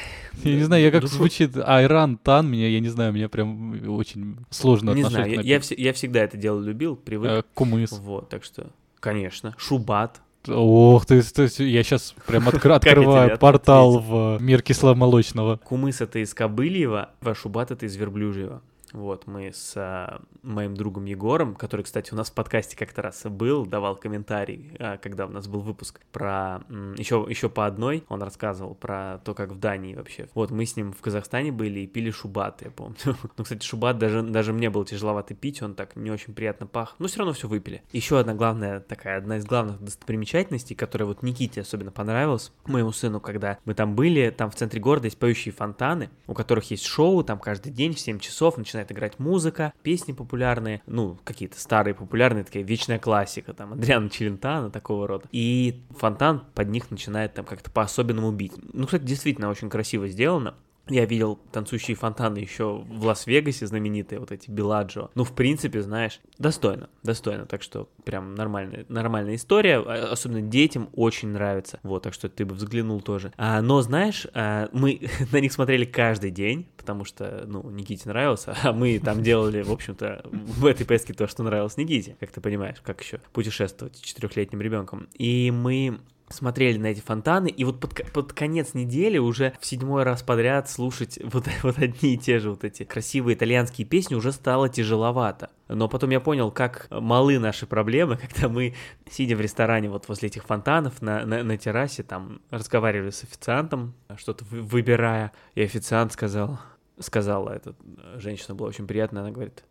[0.45, 4.93] не знаю, я как звучит Айран Тан, меня, я не знаю, мне прям очень сложно
[4.93, 7.31] Не знаю, я, всегда это дело любил, привык.
[7.31, 7.93] Э, кумыс.
[7.93, 8.71] Вот, так что,
[9.01, 9.55] конечно.
[9.59, 10.21] Шубат.
[10.49, 15.59] Ох, ты, ты, я сейчас прям откр- открываю портал в мир кисломолочного.
[15.59, 18.61] Кумыс это из Кобыльева, а Шубат это из Верблюжьего.
[18.93, 23.23] Вот, мы с а, моим другом Егором, который, кстати, у нас в подкасте как-то раз
[23.25, 26.61] был, давал комментарий, а, когда у нас был выпуск про...
[26.97, 30.29] Еще, еще по одной он рассказывал про то, как в Дании вообще.
[30.35, 32.97] Вот, мы с ним в Казахстане были и пили шубат, я помню.
[33.37, 36.95] ну, кстати, шубат даже, даже мне было тяжеловато пить, он так не очень приятно пах,
[36.99, 37.83] но все равно все выпили.
[37.93, 43.21] Еще одна главная такая, одна из главных достопримечательностей, которая вот Никите особенно понравилась, моему сыну,
[43.21, 47.23] когда мы там были, там в центре города есть поющие фонтаны, у которых есть шоу,
[47.25, 51.95] там каждый день в 7 часов начинает начинает играть музыка, песни популярные, ну, какие-то старые
[51.95, 55.27] популярные, такая вечная классика, там, Адриана Челентана, такого рода.
[55.33, 58.53] И фонтан под них начинает там как-то по-особенному бить.
[58.73, 60.55] Ну, кстати, действительно очень красиво сделано.
[60.89, 65.11] Я видел танцующие фонтаны еще в Лас-Вегасе, знаменитые вот эти Беладжо.
[65.15, 67.47] Ну, в принципе, знаешь, достойно, достойно.
[67.47, 69.79] Так что прям нормальная, нормальная история.
[69.79, 71.79] А, особенно детям очень нравится.
[71.85, 73.33] Вот, так что ты бы взглянул тоже.
[73.37, 78.57] А, но, знаешь, а, мы на них смотрели каждый день, потому что, ну, Никите нравился,
[78.63, 82.41] а мы там делали, в общем-то, в этой поездке то, что нравилось Никите, как ты
[82.41, 85.09] понимаешь, как еще путешествовать четырехлетним ребенком.
[85.15, 86.01] И мы
[86.33, 90.69] смотрели на эти фонтаны, и вот под, под конец недели уже в седьмой раз подряд
[90.69, 95.51] слушать вот, вот одни и те же вот эти красивые итальянские песни уже стало тяжеловато.
[95.69, 98.75] Но потом я понял, как малы наши проблемы, когда мы,
[99.11, 103.95] сидя в ресторане вот возле этих фонтанов на, на, на террасе, там разговаривали с официантом,
[104.17, 106.59] что-то выбирая, и официант сказал,
[106.99, 107.75] сказала, эта
[108.17, 109.65] женщина была очень приятная, она говорит,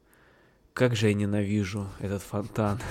[0.73, 2.79] как же я ненавижу этот фонтан.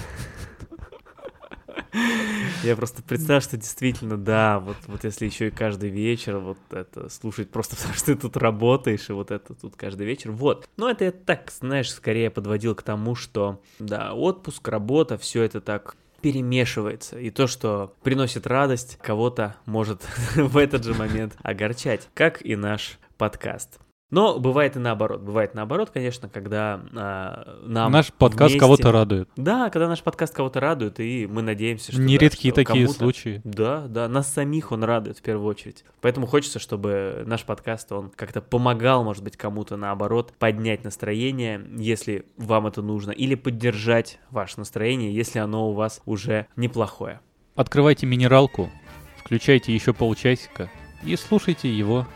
[2.63, 7.09] Я просто представил, что действительно, да, вот, вот если еще и каждый вечер вот это
[7.09, 10.69] слушать просто потому, что ты тут работаешь, и вот это тут каждый вечер, вот.
[10.77, 15.61] Но это я так, знаешь, скорее подводил к тому, что, да, отпуск, работа, все это
[15.61, 17.19] так перемешивается.
[17.19, 20.03] И то, что приносит радость, кого-то может
[20.35, 23.79] в этот же момент огорчать, как и наш подкаст.
[24.11, 25.21] Но бывает и наоборот.
[25.21, 28.59] Бывает наоборот, конечно, когда а, нам Наш подкаст вместе...
[28.59, 29.29] кого-то радует.
[29.37, 32.01] Да, когда наш подкаст кого-то радует, и мы надеемся, что...
[32.01, 33.41] Нередки да, что такие случаи.
[33.45, 35.85] Да, да, нас самих он радует в первую очередь.
[36.01, 42.27] Поэтому хочется, чтобы наш подкаст, он как-то помогал, может быть, кому-то наоборот, поднять настроение, если
[42.37, 47.21] вам это нужно, или поддержать ваше настроение, если оно у вас уже неплохое.
[47.55, 48.71] Открывайте минералку,
[49.19, 50.69] включайте еще полчасика
[51.05, 52.07] и слушайте его,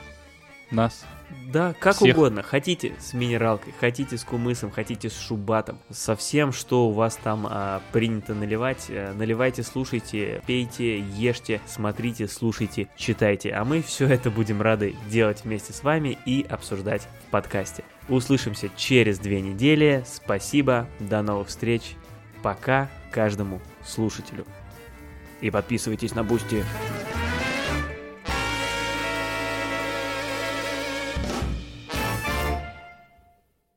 [0.70, 1.04] нас.
[1.52, 2.16] Да, как Всех.
[2.16, 2.42] угодно.
[2.42, 5.78] Хотите с минералкой, хотите с кумысом, хотите с шубатом.
[5.90, 8.86] Со всем, что у вас там а, принято наливать.
[8.88, 13.50] А, наливайте, слушайте, пейте, ешьте, смотрите, слушайте, читайте.
[13.52, 17.84] А мы все это будем рады делать вместе с вами и обсуждать в подкасте.
[18.08, 20.04] Услышимся через две недели.
[20.06, 21.94] Спасибо, до новых встреч.
[22.42, 24.44] Пока каждому слушателю.
[25.40, 26.64] И подписывайтесь на Boosty.